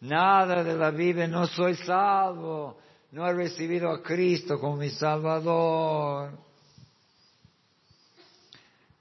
nada 0.00 0.62
de 0.62 0.74
la 0.74 0.90
Biblia, 0.90 1.26
no 1.26 1.46
soy 1.46 1.74
salvo 1.76 2.78
no 3.16 3.26
he 3.26 3.32
recibido 3.32 3.90
a 3.90 4.02
Cristo 4.02 4.58
como 4.58 4.76
mi 4.76 4.90
Salvador. 4.90 6.38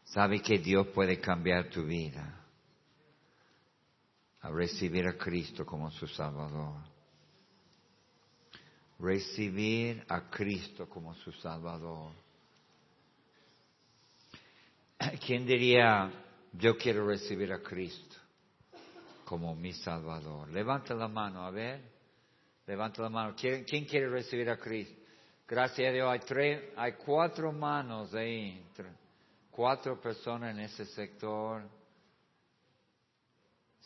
Sabe 0.06 0.42
que 0.42 0.58
Dios 0.58 0.88
puede 0.88 1.20
cambiar 1.20 1.70
tu 1.70 1.84
vida 1.84 2.42
a 4.40 4.50
recibir 4.50 5.06
a 5.08 5.18
Cristo 5.18 5.66
como 5.66 5.92
su 5.92 6.08
Salvador. 6.08 6.82
Recibir 9.00 10.06
a 10.08 10.30
Cristo 10.30 10.88
como 10.88 11.14
su 11.16 11.34
Salvador. 11.34 12.14
¿Quién 15.26 15.46
diría, 15.46 16.10
yo 16.54 16.78
quiero 16.78 17.06
recibir 17.06 17.52
a 17.52 17.62
Cristo 17.62 18.16
como 19.26 19.56
mi 19.56 19.74
Salvador? 19.74 20.50
Levanta 20.50 20.94
la 20.94 21.08
mano, 21.08 21.44
a 21.44 21.52
ver. 21.52 21.82
Levanta 22.68 23.02
la 23.02 23.10
mano. 23.10 23.36
¿Quién, 23.36 23.66
quiere 23.66 24.08
recibir 24.08 24.50
a 24.50 24.58
Cristo? 24.58 25.02
Gracias 25.48 25.90
a 25.90 25.92
Dios 25.92 26.10
hay 26.10 26.20
tres, 26.20 26.64
hay 26.76 26.94
cuatro 26.94 27.52
manos 27.52 28.14
ahí, 28.16 28.66
cuatro 29.52 30.00
personas 30.00 30.52
en 30.52 30.62
ese 30.62 30.86
sector. 30.86 31.64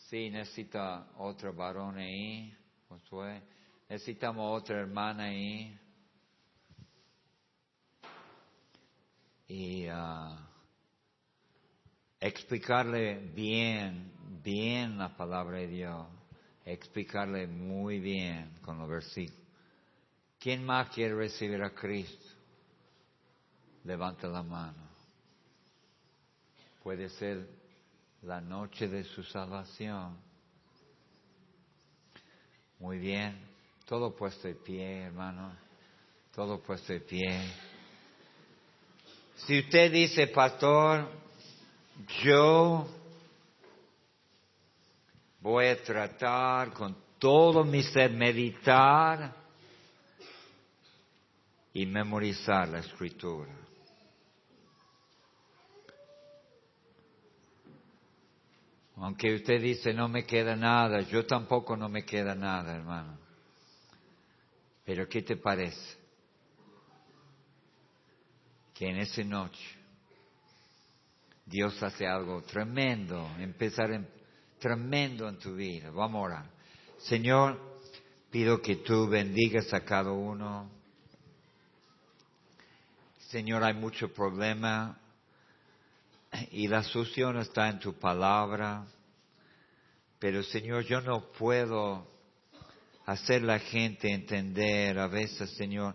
Sí, 0.08 0.30
necesita 0.30 1.08
otro 1.18 1.52
varón 1.52 1.98
ahí, 1.98 2.56
Necesitamos 3.88 4.60
otra 4.60 4.80
hermana 4.80 5.24
ahí. 5.24 5.78
Y 9.48 9.88
uh, 9.88 10.36
explicarle 12.20 13.18
bien, 13.34 14.12
bien 14.42 14.98
la 14.98 15.16
palabra 15.16 15.58
de 15.58 15.66
Dios 15.66 16.06
explicarle 16.64 17.46
muy 17.46 17.98
bien 17.98 18.50
con 18.62 18.78
los 18.78 18.88
versículos. 18.88 19.40
¿Quién 20.38 20.64
más 20.64 20.88
quiere 20.90 21.14
recibir 21.14 21.62
a 21.62 21.70
Cristo? 21.70 22.26
Levanta 23.84 24.26
la 24.28 24.42
mano. 24.42 24.88
Puede 26.82 27.08
ser 27.10 27.46
la 28.22 28.40
noche 28.40 28.88
de 28.88 29.04
su 29.04 29.22
salvación. 29.22 30.16
Muy 32.78 32.98
bien, 32.98 33.38
todo 33.84 34.14
puesto 34.14 34.48
de 34.48 34.54
pie, 34.54 35.02
hermano, 35.02 35.52
todo 36.34 36.62
puesto 36.62 36.92
de 36.92 37.00
pie. 37.00 37.42
Si 39.36 39.58
usted 39.58 39.92
dice, 39.92 40.28
pastor, 40.28 41.10
yo 42.22 42.99
voy 45.40 45.66
a 45.66 45.82
tratar 45.82 46.72
con 46.72 46.96
todo 47.18 47.64
mi 47.64 47.82
ser, 47.82 48.12
meditar 48.12 49.34
y 51.72 51.86
memorizar 51.86 52.68
la 52.68 52.80
escritura. 52.80 53.52
Aunque 58.96 59.34
usted 59.34 59.62
dice 59.62 59.94
no 59.94 60.08
me 60.08 60.24
queda 60.24 60.54
nada, 60.56 61.00
yo 61.00 61.24
tampoco 61.24 61.76
no 61.76 61.88
me 61.88 62.04
queda 62.04 62.34
nada, 62.34 62.74
hermano. 62.74 63.18
Pero 64.84 65.08
¿qué 65.08 65.22
te 65.22 65.36
parece? 65.36 65.98
Que 68.74 68.88
en 68.88 68.98
esa 68.98 69.22
noche 69.24 69.78
Dios 71.46 71.82
hace 71.82 72.06
algo 72.06 72.42
tremendo, 72.42 73.28
empezar 73.38 73.90
en, 73.92 74.06
tremendo 74.60 75.28
en 75.28 75.38
tu 75.38 75.54
vida. 75.54 75.90
Vamos 75.90 76.20
a 76.20 76.24
orar. 76.24 76.50
Señor, 76.98 77.58
pido 78.30 78.60
que 78.60 78.76
tú 78.76 79.08
bendigas 79.08 79.72
a 79.72 79.80
cada 79.80 80.12
uno. 80.12 80.70
Señor, 83.30 83.64
hay 83.64 83.74
mucho 83.74 84.12
problema 84.12 84.98
y 86.50 86.68
la 86.68 86.82
solución 86.82 87.38
está 87.38 87.68
en 87.68 87.80
tu 87.80 87.94
palabra. 87.94 88.86
Pero 90.18 90.42
Señor, 90.42 90.84
yo 90.84 91.00
no 91.00 91.32
puedo 91.32 92.06
hacer 93.06 93.42
la 93.42 93.58
gente 93.58 94.12
entender 94.12 94.98
a 94.98 95.08
veces, 95.08 95.50
Señor, 95.56 95.94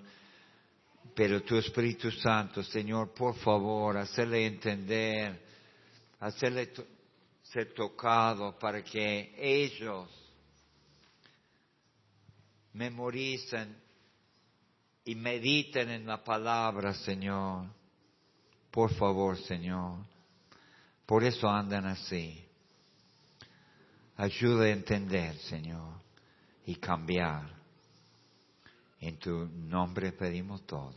pero 1.13 1.43
tu 1.43 1.57
Espíritu 1.57 2.11
Santo, 2.11 2.63
Señor, 2.63 3.13
por 3.13 3.35
favor, 3.35 3.95
hacerle 3.97 4.47
entender, 4.47 5.39
hacerle 6.19 6.73
ser 7.51 7.73
tocado 7.73 8.57
para 8.57 8.83
que 8.83 9.33
ellos 9.37 10.09
memoricen 12.73 13.75
y 15.05 15.15
mediten 15.15 15.89
en 15.89 16.05
la 16.05 16.23
palabra, 16.23 16.93
Señor. 16.93 17.67
Por 18.71 18.93
favor, 18.95 19.37
Señor. 19.37 19.99
Por 21.05 21.23
eso 21.23 21.47
andan 21.47 21.85
así. 21.85 22.43
Ayuda 24.17 24.65
a 24.65 24.69
entender, 24.69 25.37
Señor, 25.37 25.93
y 26.65 26.75
cambiar. 26.75 27.53
En 28.99 29.17
tu 29.17 29.45
nombre 29.45 30.11
pedimos 30.13 30.65
todo. 30.65 30.95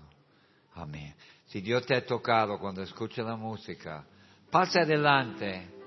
Amén. 0.75 1.15
Si 1.47 1.61
Dios 1.61 1.85
te 1.85 1.95
ha 1.95 2.07
tocado 2.07 2.59
cuando 2.59 2.83
escucha 2.83 3.23
la 3.23 3.37
música, 3.37 4.05
pase 4.51 4.81
adelante. 4.81 5.78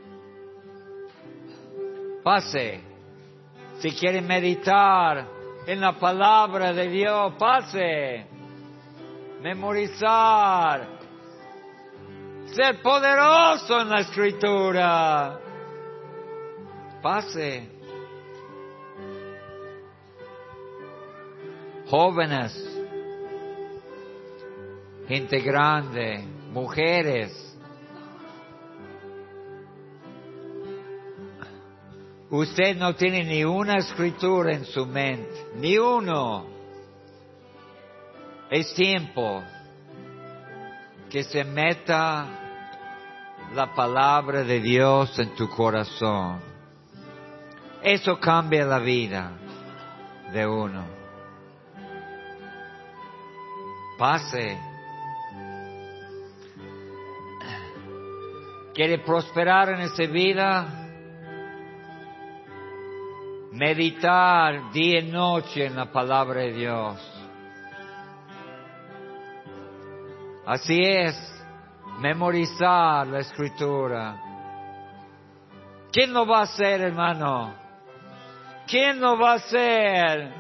Pase. 2.24 2.82
Si 3.80 3.92
quiere 3.92 4.22
meditar 4.22 5.28
en 5.66 5.82
la 5.82 5.98
palabra 5.98 6.74
de 6.74 6.88
Dios, 6.88 7.34
pase. 7.38 8.26
Memorizar 9.42 11.02
ser 12.54 12.82
poderoso 12.82 13.80
en 13.82 13.90
la 13.90 14.00
escritura. 14.02 15.40
Pase. 17.02 17.70
Jóvenes, 21.88 22.54
gente 25.08 25.40
grande, 25.42 26.24
mujeres. 26.54 27.51
Usted 32.32 32.78
no 32.78 32.96
tiene 32.96 33.26
ni 33.26 33.44
una 33.44 33.76
escritura 33.76 34.54
en 34.54 34.64
su 34.64 34.86
mente, 34.86 35.48
ni 35.56 35.78
uno. 35.78 36.46
Es 38.50 38.74
tiempo 38.74 39.44
que 41.10 41.26
se 41.26 41.44
meta 41.44 42.26
la 43.54 43.76
palabra 43.76 44.46
de 44.46 44.62
Dios 44.62 45.20
en 45.20 45.36
tu 45.36 45.50
corazón. 45.50 46.40
Eso 47.84 48.18
cambia 48.18 48.64
la 48.64 48.80
vida 48.80 49.32
de 50.32 50.48
uno. 50.48 50.86
Pase. 53.98 54.58
¿Quiere 58.74 59.00
prosperar 59.00 59.68
en 59.68 59.82
esa 59.82 60.04
vida? 60.04 60.81
Meditar 63.52 64.72
día 64.72 65.00
y 65.00 65.12
noche 65.12 65.66
en 65.66 65.76
la 65.76 65.92
palabra 65.92 66.40
de 66.40 66.54
Dios. 66.54 67.12
Así 70.46 70.80
es 70.82 71.16
memorizar 72.00 73.06
la 73.08 73.20
escritura. 73.20 74.18
¿Quién 75.92 76.14
lo 76.14 76.26
va 76.26 76.40
a 76.40 76.44
hacer, 76.44 76.80
hermano? 76.80 77.54
¿Quién 78.68 79.02
lo 79.02 79.20
va 79.20 79.34
a 79.34 79.36
hacer? 79.36 80.34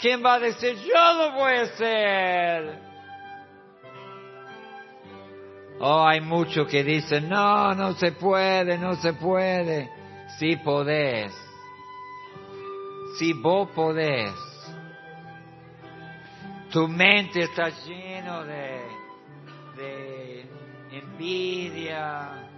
¿Quién 0.00 0.24
va 0.24 0.34
a 0.34 0.40
decir, 0.40 0.74
yo 0.78 1.14
lo 1.14 1.32
voy 1.32 1.52
a 1.52 1.62
hacer? 1.62 2.89
Oh, 5.82 6.06
hay 6.06 6.20
muchos 6.20 6.68
que 6.68 6.84
dicen, 6.84 7.28
no, 7.30 7.74
no 7.74 7.94
se 7.94 8.12
puede, 8.12 8.76
no 8.76 8.96
se 8.96 9.14
puede. 9.14 9.90
Sí 10.38 10.56
podés. 10.56 11.32
Si 13.18 13.32
vos 13.32 13.70
podés. 13.70 14.34
Tu 16.70 16.86
mente 16.86 17.44
está 17.44 17.70
lleno 17.70 18.44
de, 18.44 18.80
de 19.76 20.50
envidia, 20.92 22.50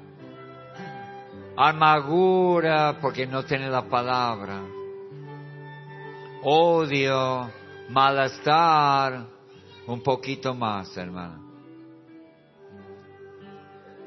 amargura 1.57 2.99
porque 3.01 3.27
no 3.27 3.45
tiene 3.45 3.71
la 3.71 3.83
palabra, 3.83 4.61
odio, 6.43 7.51
malestar, 7.89 9.27
un 9.87 10.03
poquito 10.03 10.55
más, 10.55 10.95
hermano. 10.97 11.42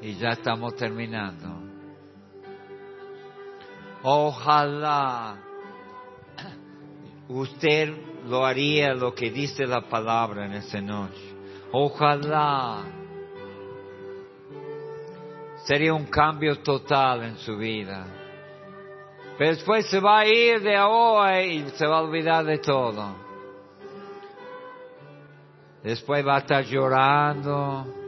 Y 0.00 0.14
ya 0.16 0.30
estamos 0.30 0.74
terminando. 0.76 1.66
Ojalá 4.02 5.38
usted 7.28 7.92
lo 8.26 8.44
haría 8.44 8.94
lo 8.94 9.14
que 9.14 9.30
dice 9.30 9.66
la 9.66 9.80
palabra 9.82 10.46
en 10.46 10.52
esa 10.52 10.80
noche. 10.80 11.34
Ojalá 11.72 12.84
sería 15.64 15.92
un 15.92 16.06
cambio 16.06 16.60
total 16.60 17.24
en 17.24 17.36
su 17.38 17.56
vida. 17.56 18.06
Pero 19.36 19.50
después 19.50 19.86
se 19.90 20.00
va 20.00 20.20
a 20.20 20.26
ir 20.26 20.60
de 20.62 20.76
ahora 20.76 21.42
y 21.42 21.68
se 21.70 21.86
va 21.86 21.98
a 21.98 22.02
olvidar 22.02 22.44
de 22.44 22.58
todo. 22.58 23.16
Después 25.82 26.26
va 26.26 26.36
a 26.36 26.38
estar 26.38 26.64
llorando. 26.64 28.05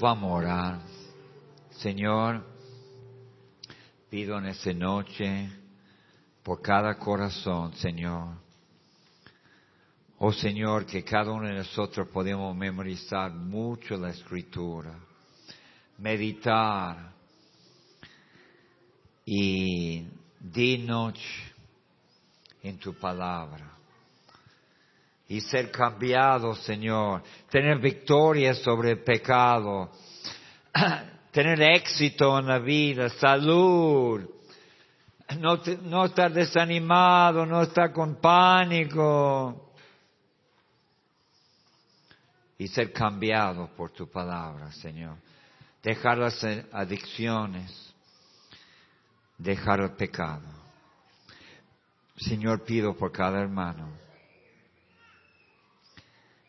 Vamos 0.00 0.28
a 0.28 0.34
orar. 0.34 0.80
Señor, 1.70 2.44
pido 4.10 4.38
en 4.38 4.46
esta 4.46 4.72
noche 4.72 5.48
por 6.42 6.60
cada 6.60 6.98
corazón, 6.98 7.72
Señor. 7.74 8.34
Oh 10.18 10.32
Señor, 10.32 10.84
que 10.84 11.04
cada 11.04 11.30
uno 11.30 11.46
de 11.46 11.54
nosotros 11.54 12.08
podemos 12.08 12.56
memorizar 12.56 13.32
mucho 13.32 13.96
la 13.96 14.10
escritura, 14.10 14.98
meditar 15.98 17.12
y 19.24 20.08
di 20.40 20.78
noche 20.78 21.54
en 22.62 22.78
tu 22.78 22.94
palabra 22.94 23.78
y 25.28 25.40
ser 25.40 25.70
cambiado, 25.70 26.54
Señor, 26.54 27.22
tener 27.50 27.78
victoria 27.78 28.54
sobre 28.54 28.92
el 28.92 29.02
pecado, 29.02 29.90
tener 31.32 31.60
éxito 31.62 32.38
en 32.38 32.46
la 32.46 32.58
vida, 32.58 33.08
salud, 33.08 34.28
no, 35.38 35.60
no 35.82 36.04
estar 36.04 36.32
desanimado, 36.32 37.46
no 37.46 37.62
estar 37.62 37.92
con 37.92 38.16
pánico. 38.16 39.72
Y 42.56 42.68
ser 42.68 42.92
cambiado 42.92 43.68
por 43.74 43.90
tu 43.90 44.08
palabra, 44.08 44.70
Señor. 44.72 45.16
Dejar 45.82 46.18
las 46.18 46.42
adicciones, 46.72 47.92
dejar 49.36 49.80
el 49.80 49.92
pecado. 49.92 50.46
Señor, 52.16 52.64
pido 52.64 52.94
por 52.96 53.10
cada 53.10 53.40
hermano 53.40 54.03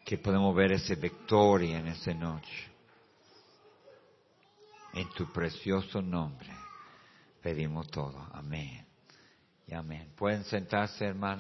que 0.05 0.19
podamos 0.19 0.55
ver 0.55 0.71
esa 0.71 0.93
victoria 0.93 1.79
en 1.79 1.87
esa 1.87 2.13
noche. 2.13 2.71
En 4.93 5.09
tu 5.09 5.25
precioso 5.33 5.99
nombre 6.01 6.49
pedimos 7.41 7.87
todo. 7.87 8.15
Amén. 8.31 8.85
Y 9.67 9.73
amén. 9.73 10.13
Pueden 10.15 10.43
sentarse, 10.43 11.05
hermanos. 11.05 11.33